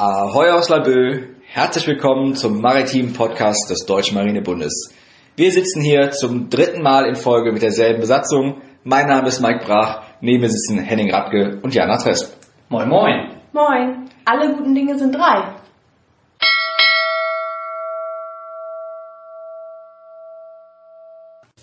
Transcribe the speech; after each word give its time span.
Ahoi 0.00 0.52
aus 0.52 0.68
Laboe, 0.68 1.34
herzlich 1.48 1.88
willkommen 1.88 2.36
zum 2.36 2.60
maritimen 2.60 3.14
Podcast 3.14 3.68
des 3.68 3.84
Deutschen 3.84 4.14
Marinebundes. 4.14 4.94
Wir 5.34 5.50
sitzen 5.50 5.82
hier 5.82 6.12
zum 6.12 6.48
dritten 6.48 6.82
Mal 6.82 7.06
in 7.06 7.16
Folge 7.16 7.50
mit 7.50 7.62
derselben 7.62 7.98
Besatzung. 7.98 8.62
Mein 8.84 9.08
Name 9.08 9.26
ist 9.26 9.40
Mike 9.40 9.64
Brach, 9.66 10.04
neben 10.20 10.42
mir 10.42 10.50
sitzen 10.50 10.78
Henning 10.78 11.12
Radke 11.12 11.58
und 11.64 11.74
Jana 11.74 11.96
Tresp. 11.96 12.32
Moin 12.68 12.88
Moin. 12.88 13.40
Moin. 13.52 14.08
Alle 14.24 14.54
guten 14.54 14.72
Dinge 14.72 14.96
sind 14.96 15.16
drei. 15.16 15.56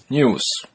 News. 0.10 0.68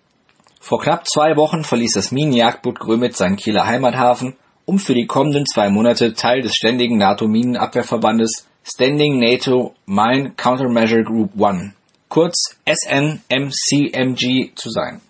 Vor 0.60 0.80
knapp 0.80 1.06
zwei 1.06 1.36
Wochen 1.36 1.62
verließ 1.62 1.92
das 1.92 2.10
Minenjagdboot 2.10 2.80
Grömitz 2.80 3.18
seinen 3.18 3.36
Kieler 3.36 3.66
Heimathafen, 3.66 4.38
um 4.70 4.78
für 4.78 4.94
die 4.94 5.06
kommenden 5.06 5.46
zwei 5.46 5.68
Monate 5.68 6.14
Teil 6.14 6.42
des 6.42 6.54
ständigen 6.54 6.96
NATO-Minenabwehrverbandes 6.96 8.46
Standing 8.62 9.18
NATO 9.18 9.74
Mine 9.84 10.34
Countermeasure 10.36 11.02
Group 11.02 11.32
1, 11.42 11.72
kurz 12.08 12.56
SNMCMG, 12.64 14.54
zu 14.54 14.70
sein. 14.70 15.00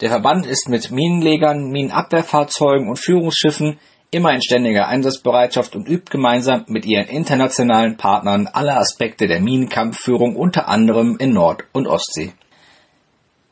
Der 0.00 0.10
Verband 0.10 0.46
ist 0.46 0.68
mit 0.68 0.92
Minenlegern, 0.92 1.72
Minenabwehrfahrzeugen 1.72 2.88
und 2.88 3.00
Führungsschiffen 3.00 3.80
immer 4.12 4.32
in 4.34 4.40
ständiger 4.40 4.86
Einsatzbereitschaft 4.86 5.74
und 5.74 5.88
übt 5.88 6.12
gemeinsam 6.12 6.64
mit 6.68 6.86
ihren 6.86 7.08
internationalen 7.08 7.96
Partnern 7.96 8.46
alle 8.46 8.76
Aspekte 8.76 9.26
der 9.26 9.40
Minenkampfführung 9.40 10.36
unter 10.36 10.68
anderem 10.68 11.16
in 11.18 11.32
Nord- 11.32 11.64
und 11.72 11.88
Ostsee. 11.88 12.34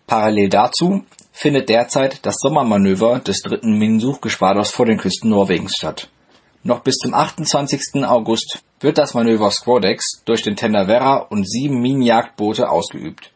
Parallel 0.06 0.48
dazu 0.48 1.02
findet 1.38 1.68
derzeit 1.68 2.26
das 2.26 2.40
Sommermanöver 2.40 3.20
des 3.20 3.42
dritten 3.42 3.78
Minensuchgeschwaders 3.78 4.72
vor 4.72 4.86
den 4.86 4.98
Küsten 4.98 5.30
Norwegens 5.30 5.76
statt. 5.76 6.08
Noch 6.64 6.80
bis 6.80 6.96
zum 6.96 7.14
28. 7.14 8.04
August 8.04 8.64
wird 8.80 8.98
das 8.98 9.14
Manöver 9.14 9.52
Squadex 9.52 10.24
durch 10.24 10.42
den 10.42 10.56
Tenderwerra 10.56 11.18
und 11.18 11.48
sieben 11.48 11.80
Minenjagdboote 11.80 12.68
ausgeübt. 12.68 13.30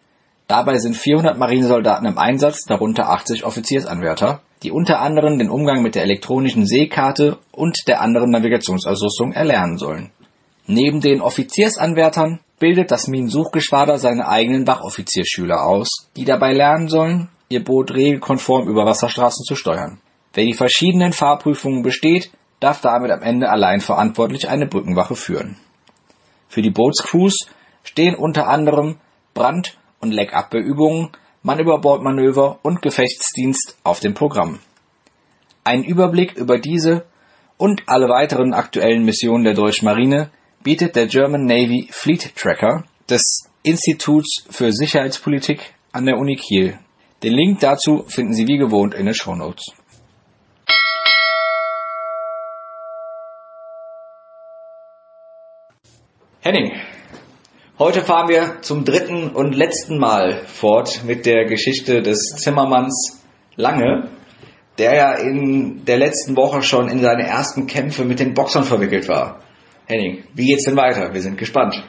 Dabei 0.48 0.78
sind 0.78 0.96
400 0.96 1.38
Marinesoldaten 1.38 2.08
im 2.08 2.18
Einsatz, 2.18 2.64
darunter 2.64 3.08
80 3.08 3.44
Offiziersanwärter, 3.44 4.40
die 4.64 4.72
unter 4.72 4.98
anderem 4.98 5.38
den 5.38 5.48
Umgang 5.48 5.80
mit 5.80 5.94
der 5.94 6.02
elektronischen 6.02 6.66
Seekarte 6.66 7.38
und 7.52 7.86
der 7.86 8.00
anderen 8.00 8.30
Navigationsausrüstung 8.30 9.32
erlernen 9.32 9.78
sollen. 9.78 10.10
Neben 10.66 11.00
den 11.00 11.20
Offiziersanwärtern 11.20 12.40
bildet 12.58 12.90
das 12.90 13.06
Minensuchgeschwader 13.06 13.98
seine 13.98 14.26
eigenen 14.26 14.66
Wachoffizierschüler 14.66 15.64
aus, 15.64 16.08
die 16.16 16.24
dabei 16.24 16.52
lernen 16.52 16.88
sollen, 16.88 17.28
ihr 17.52 17.62
Boot 17.62 17.92
regelkonform 17.92 18.68
über 18.68 18.86
Wasserstraßen 18.86 19.44
zu 19.44 19.54
steuern. 19.54 20.00
Wer 20.32 20.44
die 20.44 20.54
verschiedenen 20.54 21.12
Fahrprüfungen 21.12 21.82
besteht, 21.82 22.30
darf 22.60 22.80
damit 22.80 23.10
am 23.10 23.22
Ende 23.22 23.50
allein 23.50 23.80
verantwortlich 23.80 24.48
eine 24.48 24.66
Brückenwache 24.66 25.14
führen. 25.14 25.56
Für 26.48 26.62
die 26.62 26.70
Bootscrews 26.70 27.46
stehen 27.82 28.14
unter 28.14 28.48
anderem 28.48 28.96
Brand- 29.34 29.76
und 30.00 30.12
Leckabwehrübungen, 30.12 31.10
Mann-über-Bord-Manöver 31.42 32.58
und 32.62 32.82
Gefechtsdienst 32.82 33.76
auf 33.84 34.00
dem 34.00 34.14
Programm. 34.14 34.60
Einen 35.64 35.84
Überblick 35.84 36.34
über 36.34 36.58
diese 36.58 37.04
und 37.56 37.82
alle 37.86 38.08
weiteren 38.08 38.54
aktuellen 38.54 39.04
Missionen 39.04 39.44
der 39.44 39.54
Deutschen 39.54 39.86
Marine 39.86 40.30
bietet 40.62 40.96
der 40.96 41.06
German 41.06 41.44
Navy 41.44 41.88
Fleet 41.90 42.34
Tracker 42.36 42.84
des 43.08 43.48
Instituts 43.62 44.44
für 44.50 44.72
Sicherheitspolitik 44.72 45.74
an 45.92 46.06
der 46.06 46.16
Uni 46.18 46.36
Kiel. 46.36 46.78
Den 47.22 47.34
Link 47.34 47.60
dazu 47.60 48.04
finden 48.08 48.34
Sie 48.34 48.48
wie 48.48 48.58
gewohnt 48.58 48.94
in 48.94 49.06
den 49.06 49.14
Shownotes. 49.14 49.72
Henning, 56.40 56.72
heute 57.78 58.02
fahren 58.02 58.28
wir 58.28 58.62
zum 58.62 58.84
dritten 58.84 59.28
und 59.28 59.54
letzten 59.54 59.98
Mal 59.98 60.44
fort 60.46 61.04
mit 61.04 61.24
der 61.24 61.44
Geschichte 61.44 62.02
des 62.02 62.34
Zimmermanns 62.38 63.22
Lange, 63.54 64.08
der 64.78 64.96
ja 64.96 65.12
in 65.12 65.84
der 65.84 65.98
letzten 65.98 66.36
Woche 66.36 66.62
schon 66.62 66.88
in 66.88 66.98
seine 66.98 67.22
ersten 67.22 67.68
Kämpfe 67.68 68.04
mit 68.04 68.18
den 68.18 68.34
Boxern 68.34 68.64
verwickelt 68.64 69.06
war. 69.08 69.38
Henning, 69.86 70.24
wie 70.34 70.46
geht's 70.46 70.64
denn 70.64 70.76
weiter? 70.76 71.14
Wir 71.14 71.20
sind 71.20 71.38
gespannt. 71.38 71.84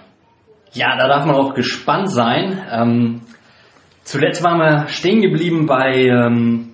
Ja, 0.73 0.95
da 0.95 1.07
darf 1.07 1.25
man 1.25 1.35
auch 1.35 1.55
gespannt 1.55 2.11
sein. 2.11 2.63
Ähm, 2.71 3.21
zuletzt 4.03 4.43
waren 4.43 4.59
wir 4.59 4.87
stehen 4.87 5.21
geblieben 5.21 5.65
bei, 5.65 6.05
ähm, 6.05 6.71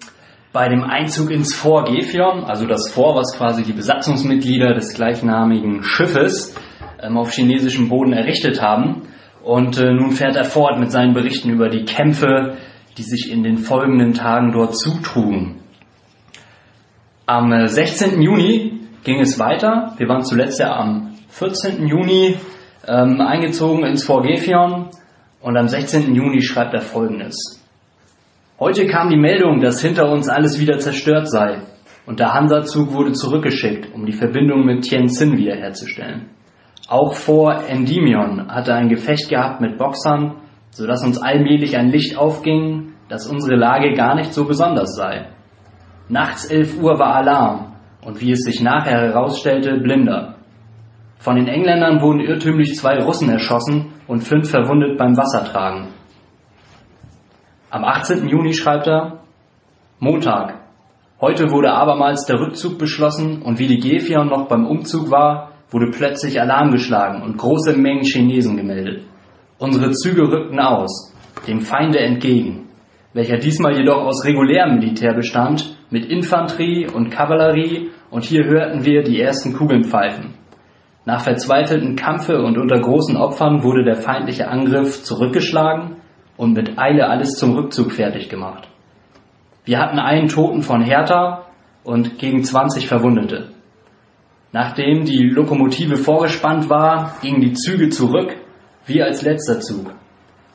bei 0.52 0.68
dem 0.68 0.84
Einzug 0.84 1.32
ins 1.32 1.54
Fort 1.54 1.90
Gefion, 1.90 2.44
also 2.44 2.66
das 2.66 2.92
Fort, 2.92 3.18
was 3.18 3.38
quasi 3.38 3.64
die 3.64 3.74
Besatzungsmitglieder 3.74 4.74
des 4.74 4.94
gleichnamigen 4.94 5.84
Schiffes 5.84 6.56
ähm, 7.02 7.18
auf 7.18 7.32
chinesischem 7.32 7.90
Boden 7.90 8.14
errichtet 8.14 8.62
haben. 8.62 9.04
Und 9.44 9.78
äh, 9.80 9.94
nun 9.94 10.12
fährt 10.12 10.36
er 10.36 10.46
fort 10.46 10.80
mit 10.80 10.92
seinen 10.92 11.14
Berichten 11.14 11.50
über 11.50 11.70
die 11.70 11.86
Kämpfe, 11.86 12.58
die 12.98 13.04
sich 13.04 13.32
in 13.32 13.44
den 13.44 13.58
folgenden 13.58 14.14
Tagen 14.14 14.52
dort 14.52 14.76
zutrugen. 14.76 15.62
Am 17.26 17.52
äh, 17.52 17.68
16. 17.68 18.22
Juni 18.22 18.80
ging 19.04 19.20
es 19.20 19.40
weiter. 19.40 19.94
Wir 19.98 20.08
waren 20.10 20.24
zuletzt 20.24 20.60
ja 20.60 20.76
am 20.76 21.16
14. 21.30 21.88
Juni 21.88 22.36
ähm, 22.88 23.22
eingezogen 23.22 23.86
ins 23.86 24.04
Fort 24.04 24.28
Gefion 24.28 24.90
und 25.42 25.58
am 25.58 25.68
16. 25.68 26.14
Juni 26.14 26.42
schreibt 26.42 26.74
er 26.74 26.82
folgendes. 26.82 27.64
Heute 28.60 28.88
kam 28.88 29.10
die 29.10 29.18
Meldung, 29.18 29.62
dass 29.62 29.82
hinter 29.82 30.12
uns 30.12 30.28
alles 30.28 30.60
wieder 30.60 30.80
zerstört 30.80 31.30
sei 31.30 31.62
und 32.06 32.20
der 32.20 32.34
Hansa-Zug 32.34 32.92
wurde 32.92 33.14
zurückgeschickt, 33.14 33.94
um 33.94 34.06
die 34.06 34.14
Verbindung 34.14 34.66
mit 34.66 34.84
Tianjin 34.84 35.38
wiederherzustellen. 35.38 36.30
Auch 36.88 37.14
vor 37.14 37.64
Endymion 37.68 38.48
hatte 38.50 38.74
ein 38.74 38.90
Gefecht 38.90 39.30
gehabt 39.30 39.62
mit 39.62 39.78
Boxern, 39.78 40.38
sodass 40.72 41.04
uns 41.04 41.22
allmählich 41.22 41.78
ein 41.78 41.90
Licht 41.90 42.18
aufging, 42.18 42.94
dass 43.08 43.28
unsere 43.28 43.56
Lage 43.56 43.94
gar 43.94 44.16
nicht 44.16 44.34
so 44.34 44.46
besonders 44.46 44.96
sei. 44.96 45.28
Nachts 46.10 46.46
11 46.46 46.82
Uhr 46.82 46.98
war 46.98 47.16
Alarm 47.16 47.76
und 48.04 48.20
wie 48.22 48.32
es 48.32 48.42
sich 48.42 48.62
nachher 48.62 49.00
herausstellte, 49.00 49.78
blinder. 49.78 50.36
Von 51.20 51.36
den 51.36 51.48
Engländern 51.48 52.02
wurden 52.02 52.22
irrtümlich 52.22 52.76
zwei 52.76 52.98
Russen 52.98 53.30
erschossen 53.30 53.94
und 54.10 54.22
fünf 54.22 54.50
verwundet 54.50 54.98
beim 54.98 55.16
Wassertragen. 55.16 55.90
Am 57.70 57.86
18. 57.86 58.28
Juni 58.28 58.54
schreibt 58.54 58.88
er, 58.88 59.20
Montag. 60.00 60.56
Heute 61.22 61.52
wurde 61.52 61.72
abermals 61.72 62.26
der 62.26 62.40
Rückzug 62.40 62.80
beschlossen 62.80 63.44
und 63.44 63.60
wie 63.60 63.68
die 63.68 63.80
Gefion 63.80 64.28
noch 64.28 64.48
beim 64.48 64.66
Umzug 64.66 65.12
war, 65.12 65.52
wurde 65.70 65.92
plötzlich 65.92 66.42
Alarm 66.42 66.72
geschlagen 66.72 67.22
und 67.22 67.38
große 67.38 67.78
Mengen 67.78 68.04
Chinesen 68.04 68.58
gemeldet. 68.58 69.06
Unsere 69.60 69.92
Züge 69.92 70.24
rückten 70.24 70.60
aus, 70.60 71.14
dem 71.46 71.62
Feinde 71.62 72.00
entgegen, 72.00 72.68
welcher 73.14 73.38
diesmal 73.38 73.78
jedoch 73.78 74.06
aus 74.06 74.26
regulärem 74.26 74.80
Militär 74.80 75.14
bestand, 75.14 75.78
mit 75.92 76.06
Infanterie 76.06 76.88
und 76.88 77.12
Kavallerie, 77.12 77.92
und 78.10 78.26
hier 78.26 78.46
hörten 78.46 78.86
wir 78.86 79.04
die 79.04 79.22
ersten 79.22 79.54
Kugeln 79.54 79.84
pfeifen. 79.84 80.39
Nach 81.10 81.22
verzweifelten 81.22 81.96
Kampfe 81.96 82.40
und 82.40 82.60
unter 82.60 82.80
großen 82.80 83.18
Opfern 83.18 83.64
wurde 83.64 83.84
der 83.84 83.96
feindliche 83.96 84.48
Angriff 84.48 85.04
zurückgeschlagen 85.04 85.96
und 86.38 86.54
mit 86.54 86.78
Eile 86.78 87.08
alles 87.08 87.32
zum 87.32 87.56
Rückzug 87.56 87.94
fertig 87.94 88.30
gemacht. 88.30 88.68
Wir 89.66 89.80
hatten 89.80 89.98
einen 89.98 90.28
Toten 90.28 90.62
von 90.62 90.84
Hertha 90.84 91.48
und 91.84 92.20
gegen 92.20 92.44
20 92.44 92.88
Verwundete. 92.88 93.48
Nachdem 94.52 95.04
die 95.04 95.24
Lokomotive 95.24 95.96
vorgespannt 95.96 96.70
war, 96.70 97.16
gingen 97.24 97.42
die 97.42 97.54
Züge 97.54 97.90
zurück, 97.90 98.36
wie 98.86 99.02
als 99.02 99.24
letzter 99.24 99.62
Zug. 99.62 99.92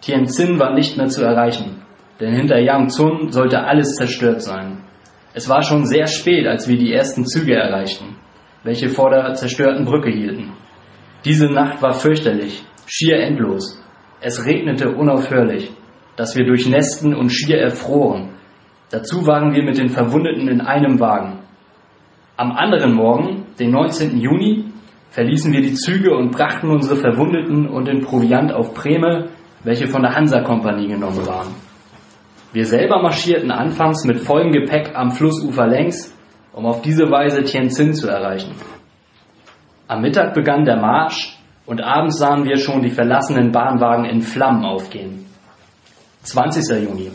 Tianjin 0.03 0.61
war 0.61 0.73
nicht 0.73 0.97
mehr 0.97 1.09
zu 1.09 1.25
erreichen, 1.25 1.83
denn 2.21 2.33
hinter 2.33 2.61
Yangzhun 2.61 3.33
sollte 3.33 3.65
alles 3.65 3.97
zerstört 3.97 4.41
sein. 4.41 4.85
Es 5.33 5.49
war 5.49 5.63
schon 5.63 5.85
sehr 5.85 6.07
spät, 6.07 6.47
als 6.47 6.69
wir 6.69 6.79
die 6.79 6.93
ersten 6.93 7.27
Züge 7.27 7.57
erreichten, 7.57 8.14
welche 8.65 8.89
vor 8.89 9.11
der 9.11 9.35
zerstörten 9.35 9.85
Brücke 9.85 10.11
hielten. 10.11 10.53
Diese 11.25 11.47
Nacht 11.47 11.81
war 11.83 11.93
fürchterlich, 11.93 12.65
schier 12.87 13.19
endlos. 13.19 13.81
Es 14.21 14.45
regnete 14.45 14.91
unaufhörlich, 14.91 15.71
dass 16.17 16.37
wir 16.37 16.45
durchnässten 16.45 17.15
und 17.15 17.31
schier 17.31 17.59
erfroren. 17.59 18.31
Dazu 18.91 19.27
waren 19.27 19.55
wir 19.55 19.63
mit 19.63 19.79
den 19.79 19.89
Verwundeten 19.89 20.49
in 20.49 20.61
einem 20.61 21.01
Wagen. 21.01 21.41
Am 22.37 22.53
anderen 22.53 22.95
Morgen, 22.95 23.47
den 23.59 23.71
19. 23.71 24.19
Juni, 24.19 24.65
verließen 25.11 25.53
wir 25.53 25.61
die 25.61 25.75
Züge 25.75 26.15
und 26.15 26.33
brachten 26.33 26.71
unsere 26.71 26.97
Verwundeten 26.97 27.69
und 27.69 27.87
den 27.87 28.01
Proviant 28.01 28.53
auf 28.53 28.75
Breme, 28.75 29.29
welche 29.63 29.87
von 29.87 30.03
der 30.03 30.15
Hansa-Kompanie 30.15 30.89
genommen 30.89 31.27
waren. 31.27 31.55
Wir 32.53 32.67
selber 32.67 33.03
marschierten 33.03 33.51
anfangs 33.51 34.05
mit 34.05 34.21
vollem 34.21 34.53
Gepäck 34.53 34.95
am 34.95 35.11
Flussufer 35.11 35.67
längs, 35.67 36.14
um 36.55 36.67
auf 36.67 36.83
diese 36.83 37.11
Weise 37.11 37.43
Tianjin 37.43 37.95
zu 37.95 38.09
erreichen. 38.09 38.55
Am 39.89 40.01
Mittag 40.01 40.35
begann 40.35 40.65
der 40.65 40.77
Marsch 40.77 41.37
und 41.67 41.83
abends 41.83 42.19
sahen 42.19 42.45
wir 42.45 42.57
schon 42.59 42.83
die 42.83 42.91
verlassenen 42.91 43.51
Bahnwagen 43.51 44.05
in 44.05 44.23
Flammen 44.23 44.65
aufgehen. 44.65 45.27
20. 46.23 46.89
Juni. 46.89 47.11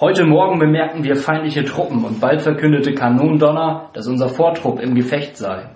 Heute 0.00 0.24
Morgen 0.24 0.58
bemerkten 0.58 1.04
wir 1.04 1.16
feindliche 1.16 1.64
Truppen 1.64 2.04
und 2.04 2.20
bald 2.20 2.42
verkündete 2.42 2.94
Kanondonner, 2.94 3.90
dass 3.92 4.08
unser 4.08 4.28
Vortrupp 4.28 4.80
im 4.80 4.94
Gefecht 4.94 5.36
sei. 5.36 5.70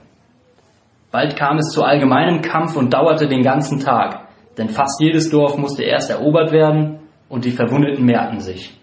Bald 1.12 1.36
kam 1.36 1.58
es 1.58 1.70
zu 1.70 1.82
allgemeinem 1.82 2.42
Kampf 2.42 2.76
und 2.76 2.92
dauerte 2.92 3.28
den 3.28 3.42
ganzen 3.42 3.80
Tag, 3.80 4.28
denn 4.58 4.68
fast 4.68 5.00
jedes 5.00 5.30
Dorf 5.30 5.56
musste 5.56 5.82
erst 5.84 6.10
erobert 6.10 6.52
werden 6.52 7.00
und 7.28 7.44
die 7.44 7.52
Verwundeten 7.52 8.04
mehrten 8.04 8.40
sich. 8.40 8.76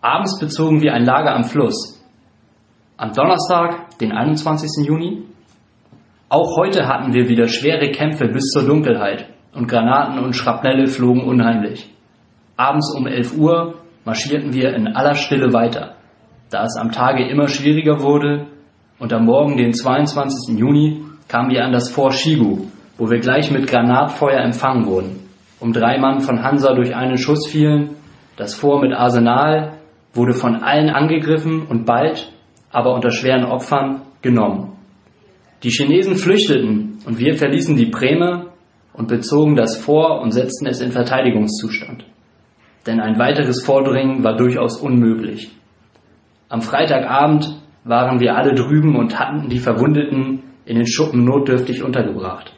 Abends 0.00 0.38
bezogen 0.38 0.82
wir 0.82 0.94
ein 0.94 1.04
Lager 1.04 1.34
am 1.34 1.44
Fluss. 1.44 1.93
Am 2.96 3.12
Donnerstag, 3.12 3.98
den 3.98 4.12
21. 4.12 4.86
Juni. 4.86 5.24
Auch 6.28 6.56
heute 6.56 6.86
hatten 6.86 7.12
wir 7.12 7.28
wieder 7.28 7.48
schwere 7.48 7.90
Kämpfe 7.90 8.28
bis 8.28 8.50
zur 8.50 8.64
Dunkelheit 8.68 9.30
und 9.52 9.66
Granaten 9.66 10.20
und 10.20 10.34
Schrapnelle 10.34 10.86
flogen 10.86 11.24
unheimlich. 11.24 11.92
Abends 12.56 12.94
um 12.96 13.08
11 13.08 13.36
Uhr 13.36 13.74
marschierten 14.04 14.52
wir 14.52 14.74
in 14.74 14.86
aller 14.86 15.16
Stille 15.16 15.52
weiter, 15.52 15.96
da 16.52 16.62
es 16.62 16.76
am 16.76 16.92
Tage 16.92 17.28
immer 17.28 17.48
schwieriger 17.48 18.00
wurde 18.00 18.46
und 19.00 19.12
am 19.12 19.24
Morgen, 19.24 19.56
den 19.56 19.72
22. 19.72 20.56
Juni, 20.56 21.02
kamen 21.26 21.50
wir 21.50 21.64
an 21.64 21.72
das 21.72 21.90
Fort 21.90 22.14
Shigu, 22.14 22.68
wo 22.96 23.10
wir 23.10 23.18
gleich 23.18 23.50
mit 23.50 23.66
Granatfeuer 23.66 24.38
empfangen 24.38 24.86
wurden. 24.86 25.28
Um 25.58 25.72
drei 25.72 25.98
Mann 25.98 26.20
von 26.20 26.44
Hansa 26.44 26.72
durch 26.74 26.94
einen 26.94 27.18
Schuss 27.18 27.48
fielen, 27.48 27.96
das 28.36 28.54
Fort 28.54 28.82
mit 28.82 28.92
Arsenal 28.92 29.78
wurde 30.12 30.34
von 30.34 30.62
allen 30.62 30.90
angegriffen 30.90 31.66
und 31.66 31.86
bald, 31.86 32.30
aber 32.74 32.92
unter 32.92 33.10
schweren 33.10 33.44
Opfern, 33.44 34.02
genommen. 34.20 34.72
Die 35.62 35.70
Chinesen 35.70 36.16
flüchteten 36.16 36.98
und 37.06 37.18
wir 37.18 37.36
verließen 37.36 37.76
die 37.76 37.86
Breme 37.86 38.46
und 38.92 39.06
bezogen 39.06 39.54
das 39.54 39.76
Fort 39.76 40.22
und 40.22 40.32
setzten 40.32 40.66
es 40.66 40.80
in 40.80 40.90
Verteidigungszustand. 40.90 42.04
Denn 42.86 43.00
ein 43.00 43.18
weiteres 43.18 43.62
Vordringen 43.62 44.24
war 44.24 44.36
durchaus 44.36 44.78
unmöglich. 44.78 45.52
Am 46.48 46.62
Freitagabend 46.62 47.62
waren 47.84 48.18
wir 48.18 48.34
alle 48.36 48.54
drüben 48.54 48.96
und 48.96 49.18
hatten 49.18 49.48
die 49.48 49.58
Verwundeten 49.60 50.42
in 50.64 50.76
den 50.76 50.86
Schuppen 50.86 51.24
notdürftig 51.24 51.82
untergebracht. 51.82 52.52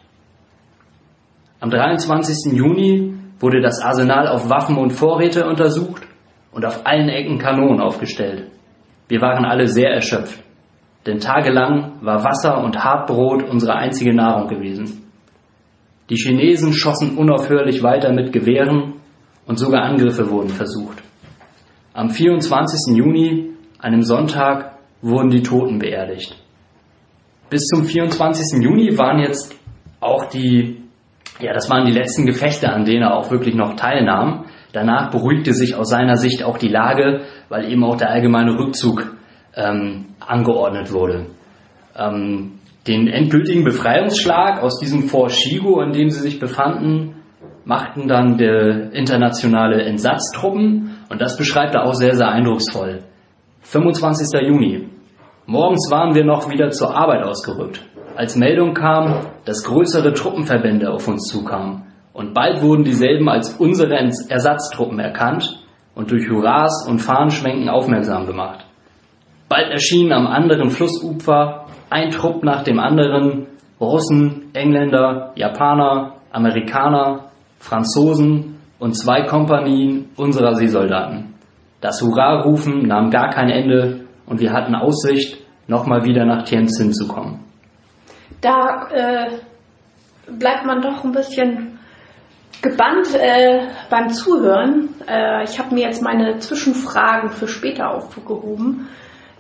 Am 1.61 1.69
23. 1.69 2.55
Juni 2.57 3.15
wurde 3.39 3.61
das 3.61 3.83
Arsenal 3.83 4.29
auf 4.29 4.49
Waffen 4.49 4.79
und 4.79 4.91
Vorräte 4.91 5.47
untersucht 5.47 6.03
und 6.53 6.65
auf 6.65 6.87
allen 6.87 7.09
Ecken 7.09 7.39
Kanonen 7.39 7.81
aufgestellt. 7.81 8.51
Wir 9.09 9.21
waren 9.21 9.45
alle 9.45 9.69
sehr 9.69 9.91
erschöpft, 9.91 10.43
denn 11.07 11.19
tagelang 11.21 11.93
war 12.01 12.25
Wasser 12.25 12.63
und 12.63 12.83
Hartbrot 12.83 13.45
unsere 13.45 13.75
einzige 13.75 14.15
Nahrung 14.15 14.49
gewesen. 14.49 15.05
Die 16.11 16.17
Chinesen 16.17 16.73
schossen 16.73 17.17
unaufhörlich 17.17 17.83
weiter 17.83 18.13
mit 18.13 18.33
Gewehren 18.33 18.95
und 19.47 19.59
sogar 19.59 19.83
Angriffe 19.83 20.31
wurden 20.31 20.51
versucht. 20.51 21.03
Am 21.95 22.11
24. 22.11 22.97
Juni, 22.97 23.51
einem 23.79 24.03
Sonntag, 24.03 24.77
wurden 25.03 25.31
die 25.31 25.43
Toten 25.43 25.79
beerdigt. 25.79 26.37
Bis 27.49 27.67
zum 27.67 27.85
24. 27.85 28.63
Juni 28.63 28.99
waren 28.99 29.21
jetzt 29.21 29.55
auch 30.01 30.27
die, 30.27 30.83
ja, 31.41 31.53
das 31.53 31.71
waren 31.71 31.87
die 31.87 31.93
letzten 31.93 32.27
Gefechte, 32.27 32.71
an 32.71 32.85
denen 32.85 33.03
er 33.03 33.17
auch 33.17 33.31
wirklich 33.31 33.55
noch 33.55 33.75
teilnahm. 33.75 34.47
Danach 34.73 35.11
beruhigte 35.11 35.55
sich 35.55 35.75
aus 35.75 35.89
seiner 35.89 36.17
Sicht 36.17 36.45
auch 36.45 36.59
die 36.59 36.69
Lage, 36.69 37.23
weil 37.49 37.71
eben 37.71 37.85
auch 37.85 37.97
der 37.97 38.11
allgemeine 38.11 38.59
Rückzug 38.59 39.17
ähm, 39.55 40.07
angeordnet 40.21 40.93
wurde. 40.93 41.27
Ähm, 41.97 42.53
den 42.87 43.09
endgültigen 43.09 43.65
Befreiungsschlag 43.65 44.63
aus 44.63 44.79
diesem 44.79 45.09
Fort 45.09 45.33
Shigo, 45.33 45.81
in 45.83 45.93
dem 45.93 46.11
sie 46.11 46.21
sich 46.21 46.39
befanden, 46.39 47.17
machten 47.65 48.07
dann 48.07 48.39
der 48.39 48.93
internationale 48.93 49.83
Entsatztruppen 49.83 50.99
und 51.11 51.21
das 51.21 51.37
beschreibt 51.37 51.75
er 51.75 51.85
auch 51.85 51.95
sehr, 51.95 52.15
sehr 52.15 52.29
eindrucksvoll. 52.29 53.01
25. 53.63 54.29
Juni. 54.47 54.89
Morgens 55.47 55.91
waren 55.91 56.15
wir 56.15 56.25
noch 56.25 56.49
wieder 56.49 56.71
zur 56.71 56.97
Arbeit 56.97 57.25
ausgerückt, 57.25 57.85
als 58.15 58.37
Meldung 58.37 58.75
kam, 58.75 59.27
dass 59.45 59.65
größere 59.65 60.13
Truppenverbände 60.13 60.91
auf 60.91 61.09
uns 61.09 61.29
zukamen. 61.29 61.83
Und 62.13 62.35
bald 62.35 62.63
wurden 62.63 62.85
dieselben 62.85 63.29
als 63.29 63.55
unsere 63.55 63.95
Ersatztruppen 63.95 64.99
erkannt 64.99 65.56
und 65.97 66.13
durch 66.13 66.29
Hurras 66.31 66.87
und 66.89 67.01
Fahnenschwenken 67.01 67.69
aufmerksam 67.69 68.27
gemacht. 68.27 68.65
Bald 69.49 69.71
erschienen 69.71 70.13
am 70.13 70.27
anderen 70.27 70.71
Flussufer 70.71 71.67
ein 71.91 72.11
Trupp 72.11 72.45
nach 72.45 72.63
dem 72.63 72.79
anderen, 72.79 73.47
Russen, 73.81 74.51
Engländer, 74.53 75.33
Japaner, 75.35 76.15
Amerikaner, 76.31 77.31
Franzosen 77.59 78.59
und 78.79 78.93
zwei 78.93 79.23
Kompanien 79.23 80.11
unserer 80.17 80.55
Seesoldaten. 80.55 81.35
Das 81.81 82.03
Hurra-Rufen 82.03 82.87
nahm 82.87 83.11
gar 83.11 83.31
kein 83.31 83.49
Ende 83.49 84.07
und 84.27 84.41
wir 84.41 84.53
hatten 84.53 84.75
Aussicht, 84.75 85.39
nochmal 85.67 86.05
wieder 86.05 86.25
nach 86.25 86.43
Tianjin 86.45 86.93
zu 86.93 87.09
kommen. 87.09 87.45
Da 88.41 88.89
äh, 88.93 89.31
bleibt 90.39 90.67
man 90.67 90.81
doch 90.81 91.05
ein 91.05 91.13
bisschen 91.13 91.76
gebannt 92.63 93.15
äh, 93.15 93.69
beim 93.91 94.11
Zuhören. 94.11 94.89
Äh, 95.09 95.45
ich 95.45 95.59
habe 95.59 95.75
mir 95.75 95.83
jetzt 95.85 96.03
meine 96.03 96.39
Zwischenfragen 96.39 97.31
für 97.31 97.49
später 97.49 97.91
aufgehoben. 97.91 98.89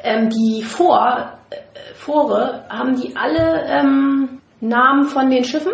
Ähm, 0.02 0.28
die 0.28 0.62
Vor, 0.62 1.32
äh, 1.50 1.56
Fore, 1.94 2.64
haben 2.68 3.00
die 3.00 3.16
alle 3.16 3.64
ähm, 3.68 4.40
Namen 4.60 5.04
von 5.04 5.30
den 5.30 5.44
Schiffen? 5.44 5.72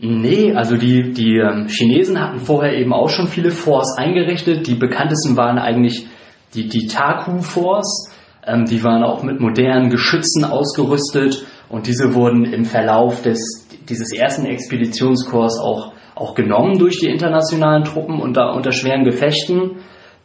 Nee, 0.00 0.54
also 0.54 0.76
die, 0.76 1.12
die 1.12 1.38
ähm, 1.38 1.66
Chinesen 1.68 2.20
hatten 2.20 2.38
vorher 2.38 2.74
eben 2.74 2.92
auch 2.92 3.08
schon 3.08 3.26
viele 3.26 3.50
Forts 3.50 3.96
eingerichtet. 3.98 4.66
Die 4.66 4.76
bekanntesten 4.76 5.36
waren 5.36 5.58
eigentlich 5.58 6.06
die, 6.54 6.68
die 6.68 6.86
Taku-Forts. 6.86 8.12
Ähm, 8.46 8.64
die 8.64 8.82
waren 8.84 9.02
auch 9.02 9.22
mit 9.22 9.40
modernen 9.40 9.90
Geschützen 9.90 10.44
ausgerüstet 10.44 11.44
und 11.68 11.86
diese 11.86 12.14
wurden 12.14 12.44
im 12.44 12.64
Verlauf 12.64 13.22
des, 13.22 13.68
dieses 13.88 14.12
ersten 14.12 14.46
Expeditionskorps 14.46 15.58
auch, 15.60 15.92
auch 16.20 16.34
genommen 16.34 16.78
durch 16.78 16.98
die 16.98 17.08
internationalen 17.08 17.84
Truppen 17.84 18.20
unter, 18.20 18.54
unter 18.54 18.72
schweren 18.72 19.04
Gefechten. 19.04 19.76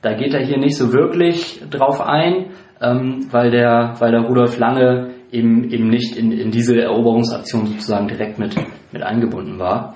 Da 0.01 0.13
geht 0.13 0.33
er 0.33 0.45
hier 0.45 0.57
nicht 0.57 0.75
so 0.75 0.91
wirklich 0.91 1.61
drauf 1.69 2.01
ein, 2.01 2.47
ähm, 2.81 3.27
weil, 3.31 3.51
der, 3.51 3.93
weil 3.99 4.11
der 4.11 4.21
Rudolf 4.21 4.57
Lange 4.57 5.11
eben, 5.31 5.69
eben 5.69 5.87
nicht 5.87 6.17
in, 6.17 6.31
in 6.31 6.51
diese 6.51 6.79
Eroberungsaktion 6.81 7.67
sozusagen 7.67 8.07
direkt 8.07 8.39
mit, 8.39 8.55
mit 8.91 9.03
eingebunden 9.03 9.59
war. 9.59 9.95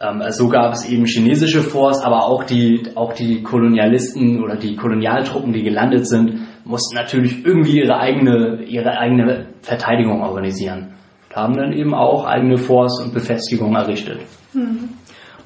Ähm, 0.00 0.22
so 0.30 0.48
gab 0.48 0.72
es 0.72 0.88
eben 0.88 1.06
chinesische 1.06 1.60
Forts, 1.60 2.00
aber 2.02 2.24
auch 2.26 2.44
die, 2.44 2.82
auch 2.94 3.12
die 3.12 3.42
Kolonialisten 3.42 4.42
oder 4.42 4.56
die 4.56 4.76
Kolonialtruppen, 4.76 5.52
die 5.52 5.62
gelandet 5.62 6.06
sind, 6.06 6.46
mussten 6.64 6.96
natürlich 6.96 7.44
irgendwie 7.44 7.80
ihre 7.80 7.98
eigene, 7.98 8.62
ihre 8.64 8.98
eigene 8.98 9.46
Verteidigung 9.62 10.22
organisieren. 10.22 10.94
Und 11.28 11.36
haben 11.36 11.56
dann 11.56 11.72
eben 11.72 11.94
auch 11.94 12.24
eigene 12.24 12.56
Forts 12.56 13.00
und 13.00 13.12
Befestigungen 13.12 13.76
errichtet. 13.76 14.20
Mhm. 14.52 14.90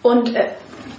Und 0.03 0.35
äh, 0.35 0.51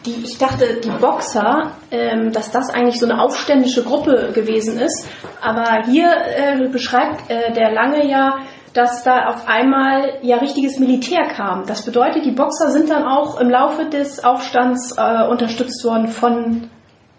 die, 0.05 0.23
ich 0.23 0.37
dachte, 0.37 0.79
die 0.83 0.89
Boxer, 0.89 1.71
ähm, 1.91 2.31
dass 2.31 2.51
das 2.51 2.69
eigentlich 2.69 2.99
so 2.99 3.05
eine 3.05 3.21
aufständische 3.21 3.83
Gruppe 3.83 4.31
gewesen 4.33 4.79
ist. 4.79 5.07
Aber 5.41 5.83
hier 5.85 6.09
äh, 6.09 6.67
beschreibt 6.69 7.29
äh, 7.29 7.53
der 7.53 7.71
Lange 7.71 8.09
ja, 8.09 8.39
dass 8.73 9.03
da 9.03 9.27
auf 9.27 9.47
einmal 9.47 10.19
ja 10.21 10.37
richtiges 10.37 10.79
Militär 10.79 11.27
kam. 11.35 11.65
Das 11.65 11.85
bedeutet, 11.85 12.25
die 12.25 12.31
Boxer 12.31 12.69
sind 12.69 12.89
dann 12.89 13.03
auch 13.03 13.39
im 13.39 13.49
Laufe 13.49 13.85
des 13.85 14.23
Aufstands 14.23 14.95
äh, 14.97 15.27
unterstützt 15.27 15.83
worden 15.83 16.07
von 16.07 16.69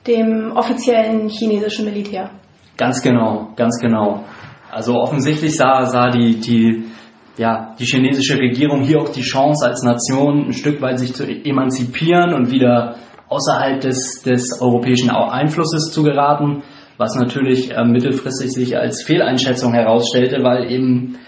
dem 0.06 0.52
offiziellen 0.54 1.28
chinesischen 1.28 1.84
Militär. 1.84 2.30
Ganz 2.76 3.02
genau, 3.02 3.48
ganz 3.56 3.78
genau. 3.80 4.24
Also 4.70 4.94
offensichtlich 4.94 5.56
sah, 5.56 5.84
sah 5.84 6.08
die, 6.08 6.40
die 6.40 6.84
ja, 7.36 7.74
die 7.78 7.84
chinesische 7.84 8.38
Regierung 8.38 8.82
hier 8.82 9.00
auch 9.00 9.08
die 9.08 9.22
Chance 9.22 9.66
als 9.66 9.82
Nation 9.82 10.46
ein 10.46 10.52
Stück 10.52 10.80
weit 10.82 10.98
sich 10.98 11.14
zu 11.14 11.24
emanzipieren 11.24 12.34
und 12.34 12.50
wieder 12.50 12.96
außerhalb 13.28 13.80
des, 13.80 14.22
des 14.22 14.60
europäischen 14.60 15.10
Einflusses 15.10 15.92
zu 15.92 16.02
geraten, 16.02 16.62
was 16.98 17.14
natürlich 17.14 17.70
äh, 17.72 17.84
mittelfristig 17.84 18.52
sich 18.52 18.76
als 18.76 19.02
Fehleinschätzung 19.02 19.72
herausstellte, 19.72 20.42
weil 20.42 20.70
eben 20.70 21.18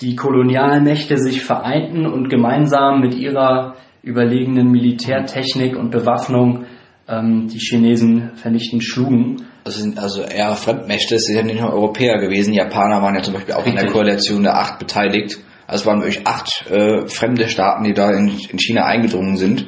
die 0.00 0.14
Kolonialmächte 0.14 1.16
sich 1.16 1.42
vereinten 1.42 2.06
und 2.06 2.28
gemeinsam 2.28 3.00
mit 3.00 3.14
ihrer 3.14 3.74
überlegenen 4.02 4.70
Militärtechnik 4.70 5.76
und 5.76 5.90
Bewaffnung 5.90 6.66
ähm, 7.08 7.48
die 7.48 7.58
Chinesen 7.58 8.32
vernichtend 8.34 8.84
schlugen. 8.84 9.46
Das 9.66 9.74
sind 9.74 9.98
also 9.98 10.22
eher 10.22 10.54
Fremdmächte, 10.54 11.16
es 11.16 11.24
sind 11.24 11.34
ja 11.34 11.42
nicht 11.42 11.60
nur 11.60 11.72
Europäer 11.72 12.20
gewesen. 12.20 12.54
Japaner 12.54 13.02
waren 13.02 13.16
ja 13.16 13.22
zum 13.24 13.34
Beispiel 13.34 13.54
auch 13.54 13.66
in 13.66 13.74
der 13.74 13.90
Koalition 13.90 14.44
der 14.44 14.56
Acht 14.56 14.78
beteiligt. 14.78 15.38
Also 15.66 15.82
es 15.82 15.86
waren 15.86 16.02
wirklich 16.02 16.24
acht 16.24 16.70
äh, 16.70 17.08
fremde 17.08 17.48
Staaten, 17.48 17.82
die 17.82 17.92
da 17.92 18.12
in, 18.12 18.28
in, 18.28 18.60
China 18.60 18.84
eingedrungen 18.84 19.36
sind 19.36 19.66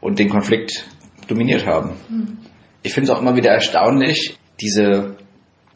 und 0.00 0.20
den 0.20 0.28
Konflikt 0.28 0.84
dominiert 1.26 1.66
haben. 1.66 1.96
Mhm. 2.08 2.38
Ich 2.84 2.94
finde 2.94 3.10
es 3.10 3.16
auch 3.16 3.20
immer 3.20 3.34
wieder 3.34 3.50
erstaunlich, 3.50 4.36
diese 4.60 5.16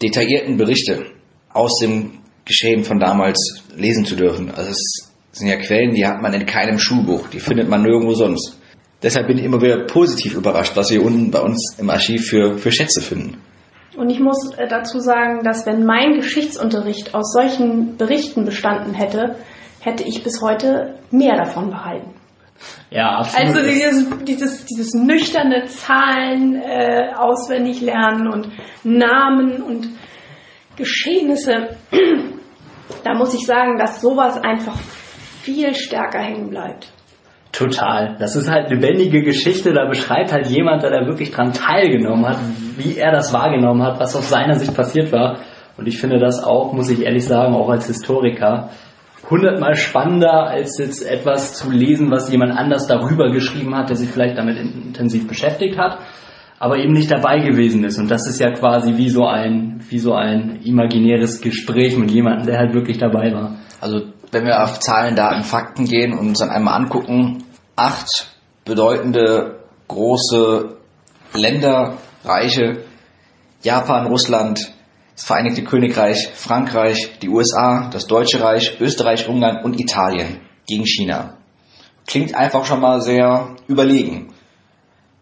detaillierten 0.00 0.56
Berichte 0.56 1.06
aus 1.52 1.80
dem 1.80 2.20
Geschehen 2.44 2.84
von 2.84 3.00
damals 3.00 3.64
lesen 3.74 4.04
zu 4.04 4.14
dürfen. 4.14 4.52
Also 4.52 4.70
es 4.70 5.12
sind 5.32 5.48
ja 5.48 5.56
Quellen, 5.56 5.96
die 5.96 6.06
hat 6.06 6.22
man 6.22 6.32
in 6.32 6.46
keinem 6.46 6.78
Schulbuch, 6.78 7.26
die 7.26 7.40
findet 7.40 7.68
man 7.68 7.82
nirgendwo 7.82 8.14
sonst. 8.14 8.56
Deshalb 9.02 9.26
bin 9.26 9.38
ich 9.38 9.44
immer 9.44 9.60
wieder 9.60 9.84
positiv 9.84 10.36
überrascht, 10.36 10.76
was 10.76 10.92
wir 10.92 11.04
unten 11.04 11.32
bei 11.32 11.40
uns 11.40 11.74
im 11.76 11.90
Archiv 11.90 12.28
für, 12.28 12.56
für 12.56 12.70
Schätze 12.70 13.00
finden. 13.00 13.38
Und 13.96 14.10
ich 14.10 14.20
muss 14.20 14.54
äh, 14.54 14.66
dazu 14.68 14.98
sagen, 14.98 15.42
dass 15.44 15.66
wenn 15.66 15.84
mein 15.84 16.14
Geschichtsunterricht 16.14 17.14
aus 17.14 17.32
solchen 17.32 17.96
Berichten 17.96 18.44
bestanden 18.44 18.94
hätte, 18.94 19.36
hätte 19.80 20.04
ich 20.04 20.22
bis 20.22 20.40
heute 20.42 20.98
mehr 21.10 21.36
davon 21.36 21.70
behalten. 21.70 22.14
Ja, 22.90 23.18
absolut. 23.18 23.56
Also 23.56 23.68
dieses, 23.68 24.24
dieses, 24.24 24.64
dieses 24.64 24.94
nüchterne 24.94 25.66
Zahlen 25.66 26.56
äh, 26.56 27.12
auswendig 27.16 27.80
lernen 27.80 28.28
und 28.28 28.48
Namen 28.84 29.62
und 29.62 29.88
Geschehnisse, 30.76 31.76
da 33.04 33.14
muss 33.14 33.34
ich 33.34 33.46
sagen, 33.46 33.76
dass 33.78 34.00
sowas 34.00 34.36
einfach 34.42 34.76
viel 35.42 35.74
stärker 35.74 36.20
hängen 36.20 36.48
bleibt. 36.50 36.92
Total. 37.56 38.16
Das 38.18 38.34
ist 38.34 38.50
halt 38.50 38.70
lebendige 38.70 39.22
Geschichte. 39.22 39.72
Da 39.72 39.86
beschreibt 39.86 40.32
halt 40.32 40.48
jemand, 40.48 40.82
der 40.82 40.90
da 40.90 41.06
wirklich 41.06 41.30
dran 41.30 41.52
teilgenommen 41.52 42.26
hat, 42.26 42.38
wie 42.76 42.96
er 42.96 43.12
das 43.12 43.32
wahrgenommen 43.32 43.82
hat, 43.82 44.00
was 44.00 44.16
aus 44.16 44.28
seiner 44.28 44.56
Sicht 44.56 44.74
passiert 44.74 45.12
war. 45.12 45.38
Und 45.76 45.86
ich 45.86 45.98
finde 45.98 46.18
das 46.18 46.42
auch, 46.42 46.72
muss 46.72 46.90
ich 46.90 47.02
ehrlich 47.04 47.24
sagen, 47.24 47.54
auch 47.54 47.68
als 47.68 47.86
Historiker, 47.86 48.70
hundertmal 49.30 49.76
spannender, 49.76 50.48
als 50.48 50.78
jetzt 50.78 51.08
etwas 51.08 51.54
zu 51.54 51.70
lesen, 51.70 52.10
was 52.10 52.30
jemand 52.30 52.52
anders 52.52 52.88
darüber 52.88 53.30
geschrieben 53.30 53.74
hat, 53.76 53.88
der 53.88 53.96
sich 53.96 54.10
vielleicht 54.10 54.36
damit 54.36 54.58
intensiv 54.58 55.28
beschäftigt 55.28 55.78
hat, 55.78 55.98
aber 56.58 56.78
eben 56.78 56.92
nicht 56.92 57.10
dabei 57.10 57.38
gewesen 57.38 57.84
ist. 57.84 57.98
Und 57.98 58.10
das 58.10 58.26
ist 58.26 58.40
ja 58.40 58.50
quasi 58.50 58.96
wie 58.96 59.08
so 59.08 59.26
ein, 59.26 59.80
wie 59.88 59.98
so 59.98 60.12
ein 60.14 60.60
imaginäres 60.64 61.40
Gespräch 61.40 61.96
mit 61.96 62.10
jemandem, 62.10 62.46
der 62.46 62.58
halt 62.58 62.74
wirklich 62.74 62.98
dabei 62.98 63.32
war. 63.32 63.58
Also 63.80 64.00
wenn 64.34 64.44
wir 64.44 64.62
auf 64.62 64.80
Zahlen, 64.80 65.16
Daten, 65.16 65.44
Fakten 65.44 65.86
gehen 65.86 66.12
und 66.12 66.28
uns 66.28 66.40
dann 66.40 66.50
einmal 66.50 66.74
angucken, 66.74 67.44
acht 67.76 68.36
bedeutende 68.64 69.60
große 69.88 70.76
Länder, 71.32 71.98
Reiche, 72.24 72.84
Japan, 73.62 74.06
Russland, 74.06 74.74
das 75.14 75.24
Vereinigte 75.24 75.64
Königreich, 75.64 76.30
Frankreich, 76.34 77.18
die 77.20 77.28
USA, 77.28 77.88
das 77.90 78.06
Deutsche 78.06 78.42
Reich, 78.42 78.80
Österreich, 78.80 79.28
Ungarn 79.28 79.64
und 79.64 79.80
Italien 79.80 80.40
gegen 80.66 80.84
China. 80.84 81.38
Klingt 82.06 82.34
einfach 82.34 82.64
schon 82.64 82.80
mal 82.80 83.00
sehr 83.00 83.56
überlegen. 83.68 84.34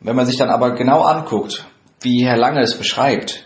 Wenn 0.00 0.16
man 0.16 0.26
sich 0.26 0.36
dann 0.36 0.50
aber 0.50 0.74
genau 0.74 1.02
anguckt, 1.02 1.64
wie 2.00 2.24
Herr 2.24 2.36
Lange 2.36 2.60
es 2.60 2.76
beschreibt, 2.76 3.44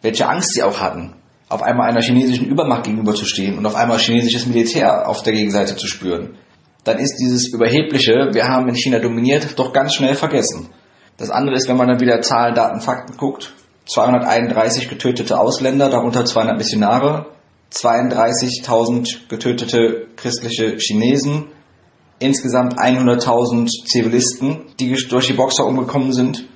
welche 0.00 0.28
Angst 0.28 0.54
sie 0.54 0.62
auch 0.62 0.80
hatten, 0.80 1.21
auf 1.52 1.62
einmal 1.62 1.90
einer 1.90 2.00
chinesischen 2.00 2.46
Übermacht 2.46 2.84
gegenüberzustehen 2.84 3.58
und 3.58 3.66
auf 3.66 3.74
einmal 3.74 3.98
chinesisches 3.98 4.46
Militär 4.46 5.06
auf 5.06 5.22
der 5.22 5.34
Gegenseite 5.34 5.76
zu 5.76 5.86
spüren, 5.86 6.38
dann 6.84 6.98
ist 6.98 7.16
dieses 7.16 7.48
Überhebliche, 7.48 8.30
wir 8.32 8.48
haben 8.48 8.68
in 8.68 8.74
China 8.74 8.98
dominiert, 8.98 9.58
doch 9.58 9.72
ganz 9.72 9.94
schnell 9.94 10.14
vergessen. 10.14 10.70
Das 11.18 11.30
andere 11.30 11.56
ist, 11.56 11.68
wenn 11.68 11.76
man 11.76 11.88
dann 11.88 12.00
wieder 12.00 12.22
Zahlen, 12.22 12.54
Daten, 12.54 12.80
Fakten 12.80 13.18
guckt, 13.18 13.52
231 13.84 14.88
getötete 14.88 15.38
Ausländer, 15.38 15.90
darunter 15.90 16.24
200 16.24 16.56
Missionare, 16.56 17.26
32.000 17.70 19.28
getötete 19.28 20.06
christliche 20.16 20.78
Chinesen, 20.78 21.48
insgesamt 22.18 22.78
100.000 22.78 23.68
Zivilisten, 23.86 24.62
die 24.80 24.94
durch 25.08 25.26
die 25.26 25.32
Boxer 25.34 25.66
umgekommen 25.66 26.12
sind, 26.12 26.46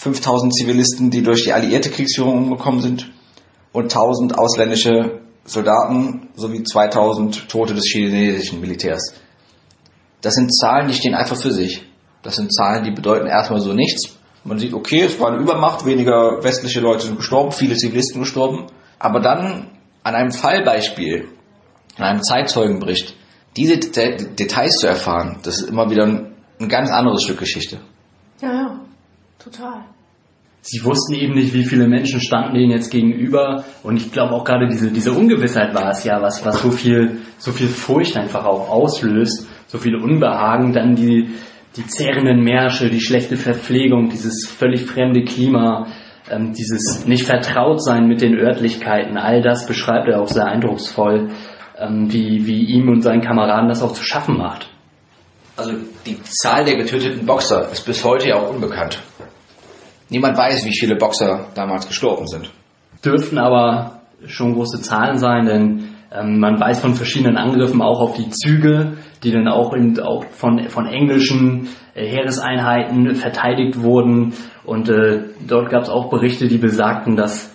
5.000 0.00 0.50
Zivilisten, 0.50 1.10
die 1.10 1.22
durch 1.22 1.44
die 1.44 1.52
alliierte 1.52 1.90
Kriegsführung 1.90 2.38
umgekommen 2.38 2.80
sind 2.80 3.10
und 3.78 3.92
1.000 3.92 4.34
ausländische 4.34 5.20
Soldaten 5.44 6.28
sowie 6.34 6.58
2.000 6.58 7.48
Tote 7.48 7.74
des 7.74 7.84
chinesischen 7.86 8.60
Militärs. 8.60 9.14
Das 10.20 10.34
sind 10.34 10.54
Zahlen, 10.54 10.88
die 10.88 10.94
stehen 10.94 11.14
einfach 11.14 11.36
für 11.36 11.52
sich. 11.52 11.84
Das 12.22 12.36
sind 12.36 12.52
Zahlen, 12.52 12.84
die 12.84 12.90
bedeuten 12.90 13.26
erstmal 13.26 13.60
so 13.60 13.72
nichts. 13.72 14.18
Man 14.44 14.58
sieht, 14.58 14.74
okay, 14.74 15.02
es 15.02 15.18
war 15.20 15.28
eine 15.28 15.40
Übermacht, 15.40 15.86
weniger 15.86 16.42
westliche 16.42 16.80
Leute 16.80 17.06
sind 17.06 17.16
gestorben, 17.16 17.52
viele 17.52 17.76
Zivilisten 17.76 18.20
gestorben. 18.20 18.66
Aber 18.98 19.20
dann 19.20 19.70
an 20.02 20.14
einem 20.14 20.32
Fallbeispiel, 20.32 21.28
an 21.96 22.04
einem 22.04 22.22
Zeitzeugenbericht, 22.22 23.14
diese 23.56 23.78
Details 23.78 24.78
zu 24.78 24.86
erfahren, 24.86 25.38
das 25.42 25.60
ist 25.60 25.70
immer 25.70 25.90
wieder 25.90 26.04
ein, 26.04 26.34
ein 26.60 26.68
ganz 26.68 26.90
anderes 26.90 27.22
Stück 27.22 27.38
Geschichte. 27.38 27.78
Ja, 28.40 28.52
ja, 28.52 28.80
total. 29.38 29.84
Sie 30.60 30.84
wussten 30.84 31.14
eben 31.14 31.34
nicht, 31.34 31.54
wie 31.54 31.64
viele 31.64 31.86
Menschen 31.86 32.20
standen 32.20 32.54
denen 32.54 32.72
jetzt 32.72 32.90
gegenüber. 32.90 33.64
Und 33.82 33.96
ich 33.96 34.12
glaube 34.12 34.34
auch 34.34 34.44
gerade 34.44 34.66
diese, 34.68 34.90
diese 34.90 35.12
Ungewissheit 35.12 35.74
war 35.74 35.90
es 35.90 36.04
ja, 36.04 36.20
was, 36.20 36.44
was 36.44 36.60
so 36.62 36.70
viel, 36.70 37.18
so 37.38 37.52
viel 37.52 37.68
Furcht 37.68 38.16
einfach 38.16 38.44
auch 38.44 38.68
auslöst, 38.68 39.46
so 39.66 39.78
viel 39.78 39.96
Unbehagen, 39.96 40.72
dann 40.72 40.94
die, 40.94 41.30
die 41.76 41.86
zehrenden 41.86 42.42
Märsche, 42.42 42.90
die 42.90 43.00
schlechte 43.00 43.36
Verpflegung, 43.36 44.08
dieses 44.08 44.46
völlig 44.46 44.86
fremde 44.86 45.24
Klima, 45.24 45.86
ähm, 46.30 46.52
dieses 46.52 47.06
nicht 47.06 47.24
vertraut 47.24 47.82
sein 47.82 48.06
mit 48.08 48.20
den 48.20 48.34
Örtlichkeiten, 48.38 49.16
all 49.16 49.42
das 49.42 49.66
beschreibt 49.66 50.08
er 50.08 50.20
auch 50.20 50.28
sehr 50.28 50.46
eindrucksvoll, 50.46 51.30
ähm, 51.78 52.12
wie, 52.12 52.46
wie 52.46 52.64
ihm 52.64 52.88
und 52.88 53.02
seinen 53.02 53.22
Kameraden 53.22 53.68
das 53.68 53.82
auch 53.82 53.92
zu 53.92 54.02
schaffen 54.02 54.36
macht. 54.36 54.68
Also 55.56 55.72
die 56.06 56.20
Zahl 56.22 56.64
der 56.64 56.76
getöteten 56.76 57.26
Boxer 57.26 57.70
ist 57.72 57.84
bis 57.84 58.04
heute 58.04 58.28
ja 58.28 58.36
auch 58.36 58.50
unbekannt. 58.50 59.00
Niemand 60.10 60.36
weiß, 60.36 60.64
wie 60.64 60.76
viele 60.76 60.96
Boxer 60.96 61.48
damals 61.54 61.86
gestorben 61.86 62.26
sind. 62.26 62.50
Dürften 63.04 63.38
aber 63.38 64.00
schon 64.26 64.54
große 64.54 64.80
Zahlen 64.80 65.18
sein, 65.18 65.46
denn 65.46 65.88
ähm, 66.12 66.40
man 66.40 66.58
weiß 66.58 66.80
von 66.80 66.94
verschiedenen 66.94 67.36
Angriffen 67.36 67.82
auch 67.82 68.00
auf 68.00 68.14
die 68.14 68.30
Züge, 68.30 68.94
die 69.22 69.30
dann 69.30 69.48
auch, 69.48 69.72
in, 69.74 70.00
auch 70.00 70.24
von, 70.30 70.68
von 70.68 70.86
englischen 70.86 71.68
äh, 71.94 72.06
Heereseinheiten 72.06 73.14
verteidigt 73.14 73.82
wurden. 73.82 74.32
Und 74.64 74.88
äh, 74.88 75.24
dort 75.46 75.70
gab 75.70 75.82
es 75.82 75.90
auch 75.90 76.08
Berichte, 76.08 76.48
die 76.48 76.58
besagten, 76.58 77.16
dass 77.16 77.54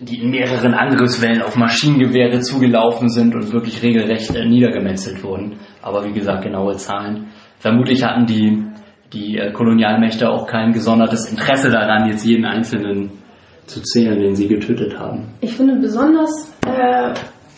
die 0.00 0.20
in 0.20 0.30
mehreren 0.30 0.74
Angriffswellen 0.74 1.42
auf 1.42 1.56
Maschinengewehre 1.56 2.40
zugelaufen 2.40 3.08
sind 3.08 3.36
und 3.36 3.52
wirklich 3.52 3.82
regelrecht 3.82 4.34
äh, 4.34 4.44
niedergemetzelt 4.46 5.22
wurden. 5.22 5.60
Aber 5.80 6.04
wie 6.04 6.12
gesagt, 6.12 6.42
genaue 6.42 6.76
Zahlen. 6.76 7.28
Vermutlich 7.58 8.02
hatten 8.02 8.26
die, 8.26 8.64
die 9.12 9.38
äh, 9.38 9.52
Kolonialmächte 9.52 10.28
auch 10.28 10.46
kein 10.46 10.72
gesondertes 10.72 11.30
Interesse 11.30 11.70
daran, 11.70 12.08
jetzt 12.08 12.24
jeden 12.24 12.44
Einzelnen 12.44 13.10
zu 13.66 13.80
zählen, 13.82 14.18
den 14.18 14.34
sie 14.34 14.48
getötet 14.48 14.98
haben. 14.98 15.28
Ich 15.40 15.56
finde 15.56 15.76
besonders 15.76 16.52
äh, 16.66 17.14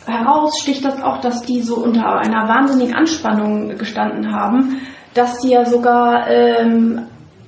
heraus 0.07 0.61
sticht 0.61 0.85
das 0.85 1.03
auch, 1.03 1.21
dass 1.21 1.43
die 1.43 1.63
so 1.63 1.77
unter 1.77 2.19
einer 2.19 2.49
wahnsinnigen 2.49 2.95
Anspannung 2.95 3.77
gestanden 3.79 4.33
haben, 4.33 4.81
dass 5.15 5.39
die 5.39 5.51
ja 5.51 5.65
sogar, 5.65 6.29
ähm, 6.29 7.01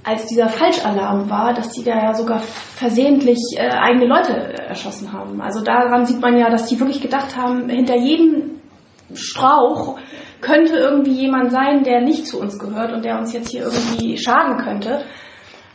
als 0.04 0.26
dieser 0.26 0.48
Falschalarm 0.48 1.28
war, 1.28 1.52
dass 1.52 1.70
die 1.70 1.82
da 1.82 1.96
ja 1.96 2.14
sogar 2.14 2.38
versehentlich 2.38 3.38
äh, 3.56 3.68
eigene 3.68 4.06
Leute 4.06 4.32
erschossen 4.68 5.12
haben. 5.12 5.40
Also 5.40 5.62
daran 5.62 6.06
sieht 6.06 6.20
man 6.20 6.38
ja, 6.38 6.48
dass 6.48 6.66
die 6.66 6.78
wirklich 6.78 7.00
gedacht 7.00 7.36
haben, 7.36 7.68
hinter 7.68 7.96
jedem 7.96 8.55
Strauch 9.14 9.98
könnte 10.40 10.76
irgendwie 10.76 11.12
jemand 11.12 11.52
sein, 11.52 11.82
der 11.84 12.00
nicht 12.00 12.26
zu 12.26 12.40
uns 12.40 12.58
gehört 12.58 12.92
und 12.92 13.04
der 13.04 13.18
uns 13.18 13.32
jetzt 13.32 13.50
hier 13.50 13.62
irgendwie 13.62 14.18
schaden 14.18 14.58
könnte. 14.58 15.04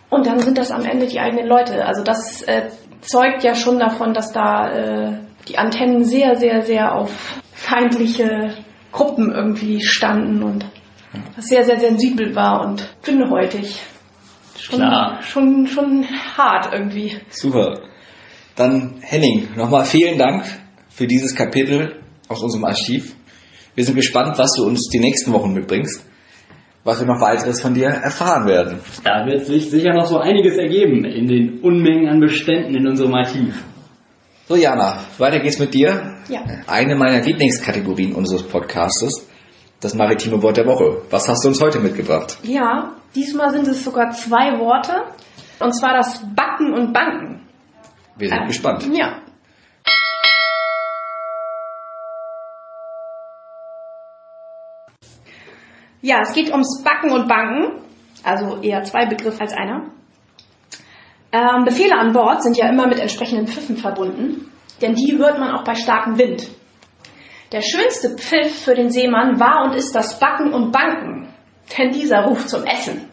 Und 0.09 0.27
dann 0.27 0.39
sind 0.39 0.57
das 0.57 0.71
am 0.71 0.83
Ende 0.83 1.07
die 1.07 1.19
eigenen 1.19 1.47
Leute. 1.47 1.85
Also 1.85 2.03
das 2.03 2.41
äh, 2.43 2.69
zeugt 3.01 3.43
ja 3.43 3.55
schon 3.55 3.79
davon, 3.79 4.13
dass 4.13 4.31
da 4.31 4.69
äh, 4.69 5.17
die 5.47 5.57
Antennen 5.57 6.03
sehr, 6.03 6.35
sehr, 6.35 6.61
sehr 6.61 6.95
auf 6.95 7.41
feindliche 7.53 8.53
Gruppen 8.91 9.31
irgendwie 9.31 9.81
standen 9.81 10.43
und 10.43 10.65
das 11.35 11.45
sehr, 11.45 11.63
sehr 11.63 11.79
sensibel 11.79 12.35
war 12.35 12.65
und 12.65 12.87
dünnhäutig. 13.05 13.79
Schon, 14.59 14.79
Klar. 14.79 15.21
schon, 15.21 15.67
schon 15.67 16.05
hart 16.37 16.69
irgendwie. 16.71 17.17
Super. 17.29 17.79
Dann 18.55 18.99
Henning, 19.01 19.49
nochmal 19.55 19.85
vielen 19.85 20.17
Dank 20.17 20.45
für 20.89 21.07
dieses 21.07 21.35
Kapitel 21.35 22.01
aus 22.27 22.43
unserem 22.43 22.65
Archiv. 22.65 23.15
Wir 23.75 23.85
sind 23.85 23.95
gespannt, 23.95 24.37
was 24.37 24.51
du 24.57 24.65
uns 24.65 24.89
die 24.89 24.99
nächsten 24.99 25.31
Wochen 25.33 25.53
mitbringst, 25.53 26.05
was 26.83 26.99
wir 26.99 27.07
noch 27.07 27.21
weiteres 27.21 27.61
von 27.61 27.73
dir 27.73 27.87
erfahren 27.87 28.47
werden. 28.47 28.79
Da 29.03 29.25
wird 29.25 29.45
sich 29.45 29.69
sicher 29.69 29.93
noch 29.93 30.05
so 30.07 30.17
einiges 30.19 30.57
ergeben 30.57 31.05
in 31.05 31.27
den 31.27 31.59
Unmengen 31.61 32.07
an 32.09 32.19
Beständen 32.19 32.75
in 32.75 32.87
unserem 32.87 33.13
Archiv. 33.13 33.63
So, 34.47 34.55
Jana, 34.55 34.97
weiter 35.17 35.39
geht's 35.39 35.59
mit 35.59 35.73
dir. 35.73 36.17
Ja. 36.27 36.41
Eine 36.67 36.95
meiner 36.95 37.21
Lieblingskategorien 37.23 38.13
unseres 38.13 38.43
Podcastes, 38.43 39.27
das 39.79 39.93
maritime 39.95 40.41
Wort 40.43 40.57
der 40.57 40.65
Woche. 40.65 41.03
Was 41.09 41.29
hast 41.29 41.43
du 41.45 41.47
uns 41.49 41.61
heute 41.61 41.79
mitgebracht? 41.79 42.37
Ja, 42.43 42.95
diesmal 43.15 43.51
sind 43.51 43.67
es 43.67 43.83
sogar 43.83 44.11
zwei 44.11 44.59
Worte. 44.59 44.93
Und 45.59 45.73
zwar 45.73 45.95
das 45.95 46.19
Backen 46.35 46.73
und 46.73 46.91
Banken. 46.91 47.41
Wir 48.17 48.27
sind 48.29 48.41
Äh, 48.43 48.47
gespannt. 48.47 48.89
Ja. 48.91 49.19
Ja, 56.01 56.21
es 56.21 56.33
geht 56.33 56.51
ums 56.51 56.83
Backen 56.83 57.11
und 57.11 57.27
Banken, 57.27 57.83
also 58.23 58.59
eher 58.61 58.83
zwei 58.83 59.05
Begriffe 59.05 59.41
als 59.41 59.53
einer. 59.53 59.91
Ähm, 61.31 61.63
Befehle 61.63 61.95
an 61.95 62.11
Bord 62.11 62.43
sind 62.43 62.57
ja 62.57 62.69
immer 62.69 62.87
mit 62.87 62.99
entsprechenden 62.99 63.47
Pfiffen 63.47 63.77
verbunden, 63.77 64.51
denn 64.81 64.95
die 64.95 65.17
hört 65.17 65.39
man 65.39 65.51
auch 65.51 65.63
bei 65.63 65.75
starkem 65.75 66.17
Wind. 66.17 66.49
Der 67.51 67.61
schönste 67.61 68.17
Pfiff 68.17 68.63
für 68.63 68.73
den 68.73 68.89
Seemann 68.89 69.39
war 69.39 69.65
und 69.65 69.75
ist 69.75 69.93
das 69.93 70.19
Backen 70.19 70.53
und 70.53 70.71
Banken, 70.71 71.29
denn 71.77 71.91
dieser 71.91 72.25
ruft 72.25 72.49
zum 72.49 72.65
Essen. 72.65 73.09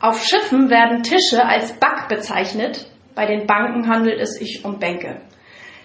Auf 0.00 0.24
Schiffen 0.24 0.70
werden 0.70 1.02
Tische 1.02 1.44
als 1.44 1.72
Back 1.78 2.08
bezeichnet, 2.08 2.86
bei 3.14 3.26
den 3.26 3.46
Banken 3.46 3.88
handelt 3.88 4.20
es 4.20 4.38
sich 4.38 4.64
um 4.64 4.78
Bänke. 4.78 5.20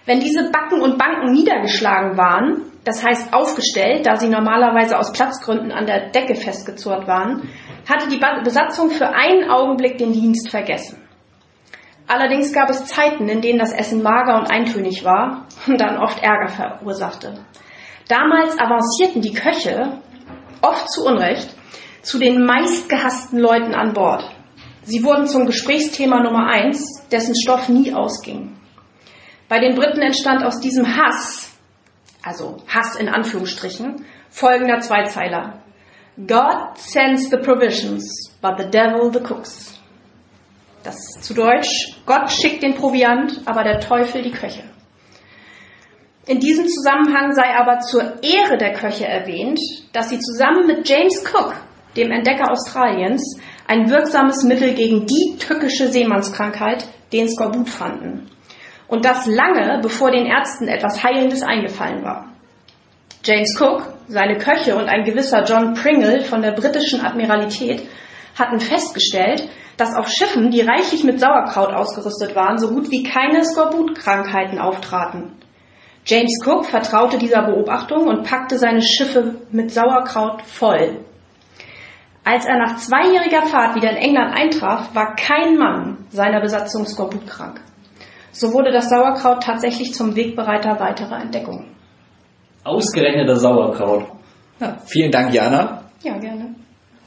Wenn 0.06 0.20
diese 0.20 0.50
Backen 0.50 0.80
und 0.80 0.98
Banken 0.98 1.32
niedergeschlagen 1.32 2.16
waren, 2.16 2.69
das 2.84 3.04
heißt 3.04 3.32
aufgestellt, 3.34 4.06
da 4.06 4.16
sie 4.16 4.28
normalerweise 4.28 4.98
aus 4.98 5.12
Platzgründen 5.12 5.72
an 5.72 5.86
der 5.86 6.10
Decke 6.10 6.34
festgezurrt 6.34 7.06
waren, 7.06 7.48
hatte 7.88 8.08
die 8.08 8.20
Besatzung 8.42 8.90
für 8.90 9.08
einen 9.08 9.50
Augenblick 9.50 9.98
den 9.98 10.12
Dienst 10.12 10.50
vergessen. 10.50 10.98
Allerdings 12.06 12.52
gab 12.52 12.70
es 12.70 12.86
Zeiten, 12.86 13.28
in 13.28 13.40
denen 13.40 13.58
das 13.58 13.72
Essen 13.72 14.02
mager 14.02 14.36
und 14.36 14.50
eintönig 14.50 15.04
war 15.04 15.46
und 15.66 15.80
dann 15.80 15.98
oft 15.98 16.22
Ärger 16.22 16.48
verursachte. 16.48 17.34
Damals 18.08 18.58
avancierten 18.58 19.22
die 19.22 19.32
Köche, 19.32 20.00
oft 20.62 20.90
zu 20.90 21.04
Unrecht, 21.04 21.54
zu 22.02 22.18
den 22.18 22.44
meistgehassten 22.44 23.38
Leuten 23.38 23.74
an 23.74 23.92
Bord. 23.92 24.24
Sie 24.82 25.04
wurden 25.04 25.26
zum 25.26 25.46
Gesprächsthema 25.46 26.20
Nummer 26.20 26.46
eins, 26.48 27.06
dessen 27.12 27.34
Stoff 27.36 27.68
nie 27.68 27.94
ausging. 27.94 28.56
Bei 29.48 29.60
den 29.60 29.76
Briten 29.76 30.00
entstand 30.00 30.42
aus 30.42 30.58
diesem 30.58 30.96
Hass, 30.96 31.49
also 32.22 32.58
Hass 32.68 32.96
in 32.96 33.08
Anführungsstrichen, 33.08 34.04
folgender 34.28 34.80
Zweizeiler. 34.80 35.62
God 36.16 36.76
sends 36.76 37.30
the 37.30 37.38
provisions, 37.38 38.36
but 38.42 38.58
the 38.58 38.68
devil 38.70 39.12
the 39.12 39.20
cooks. 39.20 39.78
Das 40.82 40.96
zu 41.20 41.34
Deutsch, 41.34 42.00
Gott 42.06 42.30
schickt 42.30 42.62
den 42.62 42.74
Proviant, 42.74 43.42
aber 43.44 43.64
der 43.64 43.80
Teufel 43.80 44.22
die 44.22 44.30
Köche. 44.30 44.64
In 46.26 46.38
diesem 46.38 46.66
Zusammenhang 46.68 47.32
sei 47.32 47.54
aber 47.56 47.80
zur 47.80 48.22
Ehre 48.22 48.56
der 48.58 48.72
Köche 48.72 49.06
erwähnt, 49.06 49.58
dass 49.92 50.10
sie 50.10 50.18
zusammen 50.18 50.66
mit 50.66 50.88
James 50.88 51.24
Cook, 51.24 51.54
dem 51.96 52.10
Entdecker 52.10 52.50
Australiens, 52.50 53.38
ein 53.66 53.90
wirksames 53.90 54.44
Mittel 54.44 54.74
gegen 54.74 55.06
die 55.06 55.36
tückische 55.38 55.88
Seemannskrankheit, 55.88 56.86
den 57.12 57.28
Skorbut, 57.28 57.68
fanden. 57.68 58.30
Und 58.90 59.04
das 59.04 59.26
lange, 59.26 59.78
bevor 59.82 60.10
den 60.10 60.26
Ärzten 60.26 60.66
etwas 60.66 61.02
Heilendes 61.04 61.42
eingefallen 61.42 62.02
war. 62.02 62.26
James 63.22 63.56
Cook, 63.58 63.84
seine 64.08 64.36
Köche 64.36 64.74
und 64.74 64.88
ein 64.88 65.04
gewisser 65.04 65.44
John 65.44 65.74
Pringle 65.74 66.22
von 66.22 66.42
der 66.42 66.52
britischen 66.52 67.00
Admiralität 67.00 67.88
hatten 68.36 68.58
festgestellt, 68.58 69.48
dass 69.76 69.94
auf 69.94 70.08
Schiffen, 70.08 70.50
die 70.50 70.62
reichlich 70.62 71.04
mit 71.04 71.20
Sauerkraut 71.20 71.72
ausgerüstet 71.72 72.34
waren, 72.34 72.58
so 72.58 72.68
gut 72.68 72.90
wie 72.90 73.04
keine 73.04 73.44
Skorbutkrankheiten 73.44 74.58
auftraten. 74.58 75.36
James 76.04 76.40
Cook 76.44 76.66
vertraute 76.66 77.18
dieser 77.18 77.42
Beobachtung 77.42 78.08
und 78.08 78.24
packte 78.24 78.58
seine 78.58 78.82
Schiffe 78.82 79.36
mit 79.52 79.70
Sauerkraut 79.70 80.42
voll. 80.42 81.04
Als 82.24 82.44
er 82.44 82.58
nach 82.58 82.78
zweijähriger 82.78 83.46
Fahrt 83.46 83.76
wieder 83.76 83.90
in 83.90 83.96
England 83.96 84.34
eintraf, 84.34 84.94
war 84.94 85.14
kein 85.14 85.56
Mann 85.56 85.98
seiner 86.10 86.40
Besatzung 86.40 86.86
skorbutkrank. 86.86 87.60
So 88.32 88.52
wurde 88.52 88.70
das 88.70 88.88
Sauerkraut 88.88 89.42
tatsächlich 89.42 89.92
zum 89.92 90.14
Wegbereiter 90.14 90.78
weiterer 90.78 91.20
Entdeckungen. 91.20 91.76
Ausgerechnet 92.64 93.28
das 93.28 93.40
Sauerkraut. 93.40 94.06
Ja, 94.60 94.76
vielen 94.86 95.10
Dank, 95.10 95.34
Jana. 95.34 95.84
Ja, 96.02 96.18
gerne. 96.18 96.54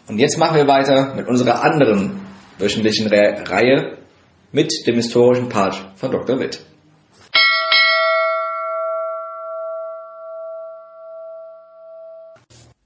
Und 0.07 0.19
jetzt 0.19 0.37
machen 0.37 0.57
wir 0.57 0.67
weiter 0.67 1.13
mit 1.15 1.27
unserer 1.27 1.63
anderen 1.63 2.19
wöchentlichen 2.57 3.07
Re 3.07 3.43
Reihe 3.47 3.97
mit 4.51 4.71
dem 4.85 4.95
historischen 4.95 5.49
Part 5.49 5.75
von 5.95 6.11
Dr. 6.11 6.39
Witt. 6.39 6.65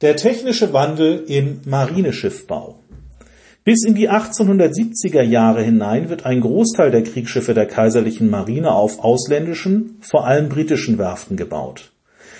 Der 0.01 0.15
technische 0.15 0.73
Wandel 0.73 1.25
im 1.27 1.61
Marineschiffbau. 1.65 2.77
Bis 3.67 3.83
in 3.83 3.95
die 3.95 4.09
1870er 4.09 5.21
Jahre 5.23 5.61
hinein 5.61 6.07
wird 6.07 6.25
ein 6.25 6.39
Großteil 6.39 6.89
der 6.89 7.03
Kriegsschiffe 7.03 7.53
der 7.53 7.65
kaiserlichen 7.65 8.29
Marine 8.29 8.71
auf 8.71 8.99
ausländischen, 8.99 9.97
vor 9.99 10.25
allem 10.25 10.47
britischen 10.47 10.97
Werften 10.97 11.35
gebaut. 11.35 11.91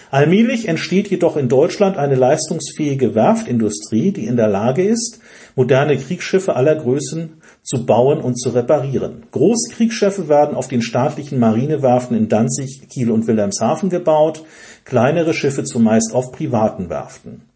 Allmählich 0.09 0.69
entsteht 0.69 1.09
jedoch 1.09 1.35
in 1.35 1.49
Deutschland 1.49 1.97
eine 1.97 2.15
leistungsfähige 2.15 3.13
Werftindustrie, 3.13 4.13
die 4.13 4.25
in 4.25 4.37
der 4.37 4.47
Lage 4.47 4.85
ist, 4.85 5.19
moderne 5.57 5.97
Kriegsschiffe 5.97 6.55
aller 6.55 6.75
Größen 6.75 7.41
zu 7.61 7.85
bauen 7.85 8.21
und 8.21 8.39
zu 8.39 8.51
reparieren. 8.51 9.23
Großkriegsschiffe 9.31 10.29
werden 10.29 10.55
auf 10.55 10.69
den 10.69 10.81
staatlichen 10.81 11.39
Marinewerften 11.39 12.15
in 12.15 12.29
Danzig, 12.29 12.87
Kiel 12.87 13.11
und 13.11 13.27
Wilhelmshaven 13.27 13.89
gebaut, 13.89 14.45
kleinere 14.85 15.33
Schiffe 15.33 15.65
zumeist 15.65 16.15
auf 16.15 16.31
privaten 16.31 16.89
Werften. 16.89 17.46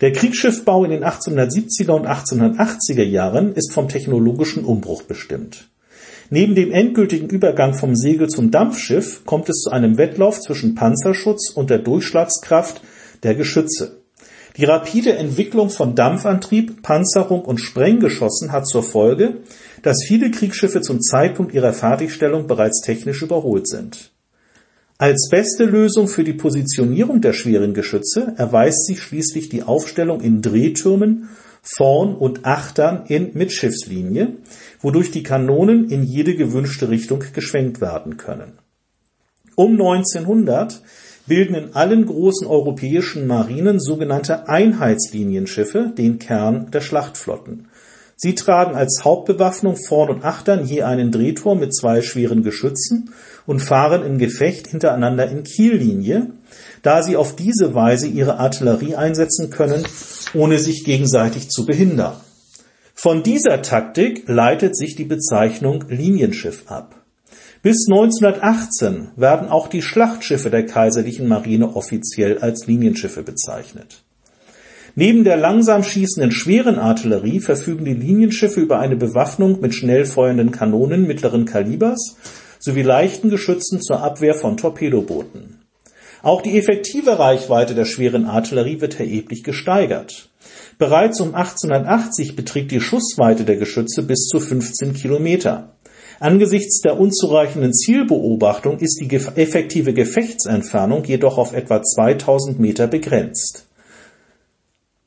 Der 0.00 0.12
Kriegsschiffbau 0.12 0.84
in 0.84 0.92
den 0.92 1.04
1870er 1.04 1.90
und 1.90 2.06
1880er 2.06 3.02
Jahren 3.02 3.54
ist 3.54 3.72
vom 3.72 3.88
technologischen 3.88 4.64
Umbruch 4.64 5.02
bestimmt. 5.02 5.70
Neben 6.30 6.54
dem 6.54 6.70
endgültigen 6.70 7.28
Übergang 7.28 7.74
vom 7.74 7.96
Segel 7.96 8.28
zum 8.28 8.52
Dampfschiff 8.52 9.24
kommt 9.24 9.48
es 9.48 9.62
zu 9.62 9.70
einem 9.70 9.98
Wettlauf 9.98 10.40
zwischen 10.40 10.76
Panzerschutz 10.76 11.50
und 11.50 11.70
der 11.70 11.78
Durchschlagskraft 11.78 12.80
der 13.24 13.34
Geschütze. 13.34 14.02
Die 14.56 14.64
rapide 14.64 15.14
Entwicklung 15.14 15.68
von 15.70 15.96
Dampfantrieb, 15.96 16.82
Panzerung 16.82 17.42
und 17.42 17.58
Sprenggeschossen 17.58 18.52
hat 18.52 18.68
zur 18.68 18.84
Folge, 18.84 19.38
dass 19.82 20.04
viele 20.06 20.30
Kriegsschiffe 20.30 20.80
zum 20.80 21.00
Zeitpunkt 21.00 21.54
ihrer 21.54 21.72
Fertigstellung 21.72 22.46
bereits 22.46 22.82
technisch 22.82 23.22
überholt 23.22 23.66
sind. 23.66 24.12
Als 25.00 25.28
beste 25.30 25.64
Lösung 25.64 26.08
für 26.08 26.24
die 26.24 26.32
Positionierung 26.32 27.20
der 27.20 27.32
schweren 27.32 27.72
Geschütze 27.72 28.34
erweist 28.36 28.84
sich 28.84 29.00
schließlich 29.00 29.48
die 29.48 29.62
Aufstellung 29.62 30.20
in 30.20 30.42
Drehtürmen 30.42 31.28
vorn 31.62 32.16
und 32.16 32.44
achtern 32.44 33.04
in 33.06 33.30
Mitschiffslinie, 33.34 34.32
wodurch 34.80 35.12
die 35.12 35.22
Kanonen 35.22 35.88
in 35.88 36.02
jede 36.02 36.34
gewünschte 36.34 36.88
Richtung 36.88 37.22
geschwenkt 37.32 37.80
werden 37.80 38.16
können. 38.16 38.58
Um 39.54 39.74
1900 39.74 40.82
bilden 41.28 41.54
in 41.54 41.74
allen 41.76 42.04
großen 42.04 42.48
europäischen 42.48 43.28
Marinen 43.28 43.78
sogenannte 43.78 44.48
Einheitslinienschiffe 44.48 45.92
den 45.96 46.18
Kern 46.18 46.72
der 46.72 46.80
Schlachtflotten. 46.80 47.68
Sie 48.20 48.34
tragen 48.34 48.74
als 48.74 49.04
Hauptbewaffnung 49.04 49.76
vorn 49.76 50.10
und 50.10 50.24
achtern 50.24 50.66
je 50.66 50.82
einen 50.82 51.12
Drehturm 51.12 51.60
mit 51.60 51.72
zwei 51.72 52.02
schweren 52.02 52.42
Geschützen 52.42 53.12
und 53.46 53.60
fahren 53.60 54.04
im 54.04 54.18
Gefecht 54.18 54.66
hintereinander 54.66 55.30
in 55.30 55.44
Kiellinie, 55.44 56.32
da 56.82 57.04
sie 57.04 57.16
auf 57.16 57.36
diese 57.36 57.76
Weise 57.76 58.08
ihre 58.08 58.38
Artillerie 58.38 58.96
einsetzen 58.96 59.50
können, 59.50 59.86
ohne 60.34 60.58
sich 60.58 60.82
gegenseitig 60.82 61.48
zu 61.48 61.64
behindern. 61.64 62.16
Von 62.92 63.22
dieser 63.22 63.62
Taktik 63.62 64.24
leitet 64.26 64.76
sich 64.76 64.96
die 64.96 65.04
Bezeichnung 65.04 65.84
Linienschiff 65.88 66.64
ab. 66.66 66.96
Bis 67.62 67.86
1918 67.88 69.12
werden 69.14 69.48
auch 69.48 69.68
die 69.68 69.82
Schlachtschiffe 69.82 70.50
der 70.50 70.66
kaiserlichen 70.66 71.28
Marine 71.28 71.76
offiziell 71.76 72.38
als 72.38 72.66
Linienschiffe 72.66 73.22
bezeichnet. 73.22 74.02
Neben 75.00 75.22
der 75.22 75.36
langsam 75.36 75.84
schießenden 75.84 76.32
schweren 76.32 76.76
Artillerie 76.76 77.38
verfügen 77.38 77.84
die 77.84 77.94
Linienschiffe 77.94 78.58
über 78.58 78.80
eine 78.80 78.96
Bewaffnung 78.96 79.60
mit 79.60 79.72
schnell 79.72 80.04
feuernden 80.04 80.50
Kanonen 80.50 81.06
mittleren 81.06 81.44
Kalibers 81.44 82.16
sowie 82.58 82.82
leichten 82.82 83.30
Geschützen 83.30 83.80
zur 83.80 84.02
Abwehr 84.02 84.34
von 84.34 84.56
Torpedobooten. 84.56 85.60
Auch 86.24 86.42
die 86.42 86.58
effektive 86.58 87.16
Reichweite 87.16 87.76
der 87.76 87.84
schweren 87.84 88.24
Artillerie 88.24 88.80
wird 88.80 88.98
erheblich 88.98 89.44
gesteigert. 89.44 90.30
Bereits 90.78 91.20
um 91.20 91.32
1880 91.32 92.34
beträgt 92.34 92.72
die 92.72 92.80
Schussweite 92.80 93.44
der 93.44 93.56
Geschütze 93.56 94.02
bis 94.02 94.26
zu 94.26 94.40
15 94.40 94.94
Kilometer. 94.94 95.76
Angesichts 96.18 96.80
der 96.80 96.98
unzureichenden 96.98 97.72
Zielbeobachtung 97.72 98.80
ist 98.80 99.00
die 99.00 99.14
effektive 99.14 99.94
Gefechtsentfernung 99.94 101.04
jedoch 101.04 101.38
auf 101.38 101.52
etwa 101.52 101.84
2000 101.84 102.58
Meter 102.58 102.88
begrenzt. 102.88 103.67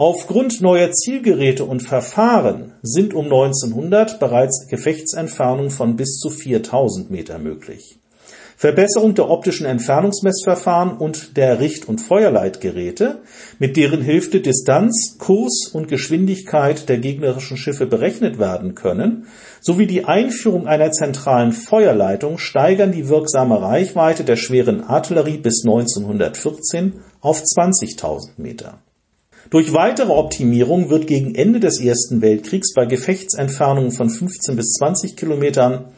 Aufgrund 0.03 0.61
neuer 0.61 0.91
Zielgeräte 0.91 1.63
und 1.63 1.83
Verfahren 1.83 2.73
sind 2.81 3.13
um 3.13 3.25
1900 3.25 4.19
bereits 4.19 4.65
Gefechtsentfernungen 4.67 5.69
von 5.69 5.95
bis 5.95 6.17
zu 6.17 6.31
4000 6.31 7.11
Meter 7.11 7.37
möglich. 7.37 7.99
Verbesserung 8.57 9.13
der 9.13 9.29
optischen 9.29 9.67
Entfernungsmessverfahren 9.67 10.97
und 10.97 11.37
der 11.37 11.59
Richt- 11.59 11.87
und 11.87 12.01
Feuerleitgeräte, 12.01 13.19
mit 13.59 13.77
deren 13.77 14.01
Hilfe 14.01 14.39
Distanz, 14.39 15.17
Kurs 15.19 15.69
und 15.71 15.87
Geschwindigkeit 15.87 16.89
der 16.89 16.97
gegnerischen 16.97 17.57
Schiffe 17.57 17.85
berechnet 17.85 18.39
werden 18.39 18.73
können, 18.73 19.27
sowie 19.61 19.85
die 19.85 20.05
Einführung 20.05 20.65
einer 20.65 20.91
zentralen 20.91 21.51
Feuerleitung 21.51 22.39
steigern 22.39 22.91
die 22.91 23.07
wirksame 23.07 23.61
Reichweite 23.61 24.23
der 24.23 24.35
schweren 24.35 24.81
Artillerie 24.81 25.37
bis 25.37 25.63
1914 25.63 27.01
auf 27.21 27.43
20.000 27.43 28.31
Meter. 28.37 28.79
Durch 29.51 29.73
weitere 29.73 30.13
Optimierung 30.13 30.89
wird 30.89 31.07
gegen 31.07 31.35
Ende 31.35 31.59
des 31.59 31.81
Ersten 31.81 32.21
Weltkriegs 32.21 32.73
bei 32.73 32.85
Gefechtsentfernungen 32.85 33.91
von 33.91 34.09
15 34.09 34.55
bis 34.55 34.71
20 34.75 35.17
Kilometern 35.17 35.89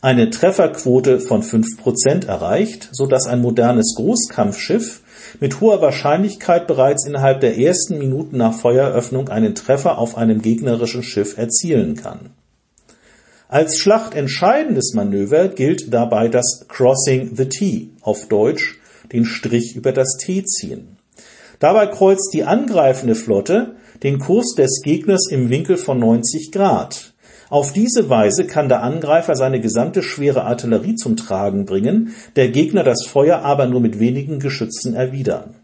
eine 0.00 0.30
Trefferquote 0.30 1.20
von 1.20 1.44
5% 1.44 2.26
erreicht, 2.26 2.88
so 2.90 3.06
dass 3.06 3.28
ein 3.28 3.40
modernes 3.40 3.94
Großkampfschiff 3.96 5.02
mit 5.38 5.60
hoher 5.60 5.80
Wahrscheinlichkeit 5.80 6.66
bereits 6.66 7.06
innerhalb 7.06 7.40
der 7.40 7.56
ersten 7.56 7.98
Minuten 7.98 8.36
nach 8.36 8.54
Feueröffnung 8.54 9.28
einen 9.28 9.54
Treffer 9.54 9.98
auf 9.98 10.16
einem 10.16 10.42
gegnerischen 10.42 11.04
Schiff 11.04 11.38
erzielen 11.38 11.94
kann. 11.94 12.30
Als 13.46 13.78
schlachtentscheidendes 13.78 14.94
Manöver 14.94 15.46
gilt 15.46 15.94
dabei 15.94 16.26
das 16.26 16.66
Crossing 16.66 17.36
the 17.36 17.48
T, 17.48 17.90
auf 18.00 18.26
Deutsch 18.26 18.80
den 19.12 19.24
Strich 19.24 19.76
über 19.76 19.92
das 19.92 20.16
T 20.18 20.42
ziehen. 20.42 20.97
Dabei 21.58 21.86
kreuzt 21.86 22.32
die 22.32 22.44
angreifende 22.44 23.14
Flotte 23.14 23.76
den 24.02 24.18
Kurs 24.18 24.54
des 24.54 24.80
Gegners 24.82 25.28
im 25.30 25.50
Winkel 25.50 25.76
von 25.76 25.98
90 25.98 26.52
Grad. 26.52 27.14
Auf 27.50 27.72
diese 27.72 28.10
Weise 28.10 28.46
kann 28.46 28.68
der 28.68 28.82
Angreifer 28.82 29.34
seine 29.34 29.60
gesamte 29.60 30.02
schwere 30.02 30.44
Artillerie 30.44 30.94
zum 30.94 31.16
Tragen 31.16 31.64
bringen, 31.64 32.14
der 32.36 32.50
Gegner 32.50 32.84
das 32.84 33.06
Feuer 33.06 33.38
aber 33.38 33.66
nur 33.66 33.80
mit 33.80 33.98
wenigen 33.98 34.38
Geschützen 34.38 34.94
erwidern. 34.94 35.56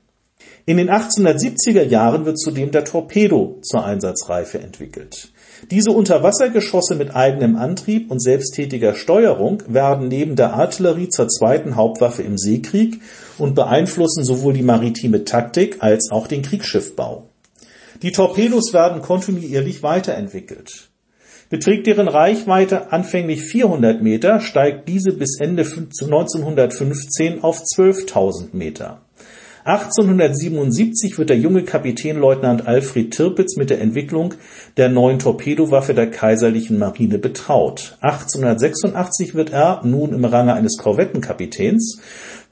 In 0.67 0.79
den 0.79 0.89
1870er 0.89 1.83
Jahren 1.83 2.25
wird 2.25 2.39
zudem 2.39 2.71
der 2.71 2.85
Torpedo 2.85 3.59
zur 3.61 3.85
Einsatzreife 3.85 4.61
entwickelt. 4.61 5.29
Diese 5.70 5.92
Unterwassergeschosse 5.92 6.94
mit 6.94 7.14
eigenem 7.14 7.57
Antrieb 7.57 8.11
und 8.11 8.20
selbsttätiger 8.20 8.94
Steuerung 8.94 9.62
werden 9.66 10.09
neben 10.09 10.37
der 10.37 10.55
Artillerie 10.55 11.09
zur 11.09 11.29
zweiten 11.29 11.77
Hauptwaffe 11.77 12.22
im 12.22 12.37
Seekrieg 12.37 13.00
und 13.38 13.55
beeinflussen 13.55 14.24
sowohl 14.24 14.53
die 14.53 14.62
maritime 14.62 15.24
Taktik 15.24 15.77
als 15.81 16.11
auch 16.11 16.27
den 16.27 16.42
Kriegsschiffbau. 16.42 17.29
Die 18.03 18.12
Torpedos 18.12 18.74
werden 18.74 19.00
kontinuierlich 19.00 19.83
weiterentwickelt. 19.83 20.90
Beträgt 21.48 21.87
deren 21.87 22.09
Reichweite 22.09 22.92
anfänglich 22.92 23.42
400 23.42 24.03
Meter, 24.03 24.40
steigt 24.40 24.88
diese 24.88 25.12
bis 25.12 25.38
Ende 25.38 25.62
1915 25.62 27.42
auf 27.42 27.62
12.000 27.62 28.48
Meter. 28.53 29.00
1877 29.64 31.16
wird 31.16 31.31
der 31.31 31.38
junge 31.38 31.62
Kapitänleutnant 31.62 32.66
Alfred 32.66 33.14
Tirpitz 33.14 33.57
mit 33.57 33.70
der 33.70 33.81
Entwicklung 33.81 34.35
der 34.77 34.90
neuen 34.90 35.18
Torpedowaffe 35.18 35.94
der 35.94 36.11
Kaiserlichen 36.11 36.79
Marine 36.79 37.16
betraut. 37.16 37.96
1886 38.03 39.35
wird 39.35 39.53
er, 39.53 39.81
nun 39.83 40.12
im 40.12 40.27
Range 40.27 40.53
eines 40.53 40.77
Korvettenkapitäns, 40.77 41.98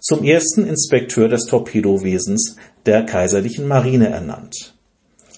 zum 0.00 0.24
ersten 0.24 0.66
Inspekteur 0.66 1.28
des 1.28 1.44
Torpedowesens 1.44 2.56
der 2.86 3.04
Kaiserlichen 3.04 3.68
Marine 3.68 4.08
ernannt. 4.08 4.74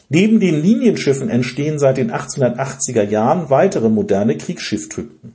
Neben 0.09 0.39
den 0.39 0.63
Linienschiffen 0.63 1.29
entstehen 1.29 1.81
seit 1.81 1.97
den 1.97 2.13
1880er 2.13 3.03
Jahren 3.03 3.51
weitere 3.51 3.89
moderne 3.89 4.37
Kriegsschifftypen. 4.37 5.33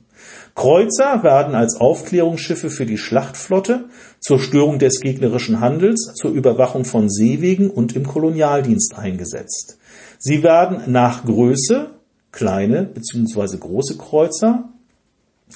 Kreuzer 0.60 1.22
werden 1.22 1.54
als 1.54 1.80
Aufklärungsschiffe 1.80 2.68
für 2.68 2.84
die 2.84 2.98
Schlachtflotte, 2.98 3.86
zur 4.20 4.38
Störung 4.38 4.78
des 4.78 5.00
gegnerischen 5.00 5.60
Handels, 5.60 6.12
zur 6.14 6.32
Überwachung 6.32 6.84
von 6.84 7.08
Seewegen 7.08 7.70
und 7.70 7.96
im 7.96 8.06
Kolonialdienst 8.06 8.94
eingesetzt. 8.94 9.78
Sie 10.18 10.42
werden 10.42 10.92
nach 10.92 11.24
Größe 11.24 11.92
kleine 12.30 12.82
bzw. 12.82 13.56
große 13.56 13.96
Kreuzer 13.96 14.68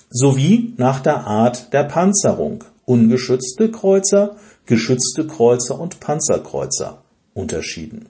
sowie 0.09 0.73
nach 0.79 1.01
der 1.01 1.27
Art 1.27 1.75
der 1.75 1.85
Panzerung 1.85 2.65
ungeschützte 2.87 3.71
Kreuzer, 3.71 4.37
geschützte 4.65 5.27
Kreuzer 5.27 5.79
und 5.79 6.01
Panzerkreuzer 6.01 7.03
unterschieden 7.35 8.09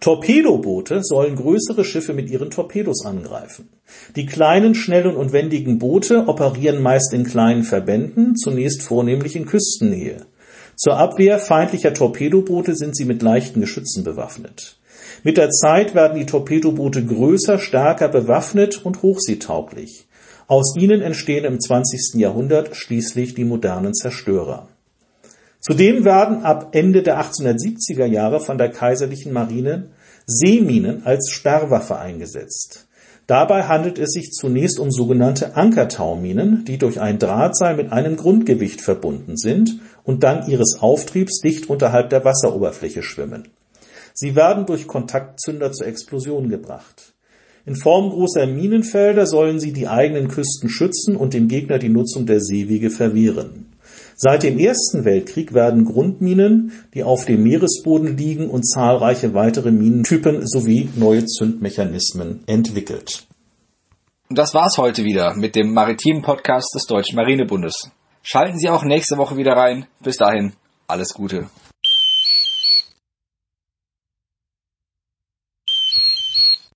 Torpedoboote 0.00 1.02
sollen 1.02 1.36
größere 1.36 1.84
Schiffe 1.84 2.12
mit 2.12 2.30
ihren 2.30 2.50
Torpedos 2.50 3.04
angreifen. 3.04 3.68
Die 4.14 4.26
kleinen, 4.26 4.74
schnellen 4.74 5.16
und 5.16 5.32
wendigen 5.32 5.78
Boote 5.78 6.28
operieren 6.28 6.82
meist 6.82 7.12
in 7.12 7.24
kleinen 7.24 7.62
Verbänden, 7.62 8.36
zunächst 8.36 8.82
vornehmlich 8.82 9.36
in 9.36 9.46
Küstennähe. 9.46 10.26
Zur 10.76 10.98
Abwehr 10.98 11.38
feindlicher 11.38 11.94
Torpedoboote 11.94 12.76
sind 12.76 12.96
sie 12.96 13.06
mit 13.06 13.22
leichten 13.22 13.60
Geschützen 13.60 14.04
bewaffnet. 14.04 14.78
Mit 15.22 15.38
der 15.38 15.50
Zeit 15.50 15.94
werden 15.94 16.18
die 16.18 16.26
Torpedoboote 16.26 17.04
größer, 17.04 17.58
stärker 17.58 18.08
bewaffnet 18.08 18.84
und 18.84 19.02
hochseetauglich. 19.02 20.06
Aus 20.46 20.74
ihnen 20.76 21.00
entstehen 21.00 21.44
im 21.44 21.58
20. 21.58 22.20
Jahrhundert 22.20 22.76
schließlich 22.76 23.34
die 23.34 23.44
modernen 23.44 23.94
Zerstörer 23.94 24.68
Zudem 25.66 26.04
werden 26.04 26.44
ab 26.44 26.68
Ende 26.76 27.02
der 27.02 27.20
1870er 27.20 28.06
Jahre 28.06 28.38
von 28.38 28.56
der 28.56 28.70
Kaiserlichen 28.70 29.32
Marine 29.32 29.88
Seeminen 30.24 31.04
als 31.04 31.30
Sperrwaffe 31.30 31.98
eingesetzt. 31.98 32.86
Dabei 33.26 33.64
handelt 33.64 33.98
es 33.98 34.12
sich 34.12 34.30
zunächst 34.30 34.78
um 34.78 34.92
sogenannte 34.92 35.56
Ankertauminen, 35.56 36.64
die 36.64 36.78
durch 36.78 37.00
ein 37.00 37.18
Drahtseil 37.18 37.74
mit 37.74 37.90
einem 37.90 38.14
Grundgewicht 38.14 38.80
verbunden 38.80 39.36
sind 39.36 39.80
und 40.04 40.22
dank 40.22 40.46
ihres 40.46 40.78
Auftriebs 40.78 41.40
dicht 41.40 41.68
unterhalb 41.68 42.10
der 42.10 42.24
Wasseroberfläche 42.24 43.02
schwimmen. 43.02 43.48
Sie 44.14 44.36
werden 44.36 44.66
durch 44.66 44.86
Kontaktzünder 44.86 45.72
zur 45.72 45.88
Explosion 45.88 46.48
gebracht. 46.48 47.14
In 47.64 47.74
Form 47.74 48.10
großer 48.10 48.46
Minenfelder 48.46 49.26
sollen 49.26 49.58
sie 49.58 49.72
die 49.72 49.88
eigenen 49.88 50.28
Küsten 50.28 50.68
schützen 50.68 51.16
und 51.16 51.34
dem 51.34 51.48
Gegner 51.48 51.80
die 51.80 51.88
Nutzung 51.88 52.24
der 52.24 52.40
Seewege 52.40 52.90
verwehren. 52.90 53.66
Seit 54.18 54.44
dem 54.44 54.58
Ersten 54.58 55.04
Weltkrieg 55.04 55.52
werden 55.52 55.84
Grundminen, 55.84 56.72
die 56.94 57.04
auf 57.04 57.26
dem 57.26 57.42
Meeresboden 57.42 58.16
liegen, 58.16 58.48
und 58.48 58.66
zahlreiche 58.66 59.34
weitere 59.34 59.70
Minentypen 59.70 60.46
sowie 60.46 60.88
neue 60.96 61.26
Zündmechanismen 61.26 62.42
entwickelt. 62.46 63.26
Das 64.30 64.54
war's 64.54 64.78
heute 64.78 65.04
wieder 65.04 65.34
mit 65.36 65.54
dem 65.54 65.74
maritimen 65.74 66.22
Podcast 66.22 66.74
des 66.74 66.86
Deutschen 66.86 67.16
Marinebundes. 67.16 67.90
Schalten 68.22 68.58
Sie 68.58 68.70
auch 68.70 68.84
nächste 68.84 69.18
Woche 69.18 69.36
wieder 69.36 69.52
rein. 69.52 69.86
Bis 70.00 70.16
dahin, 70.16 70.54
alles 70.88 71.12
Gute. 71.12 71.50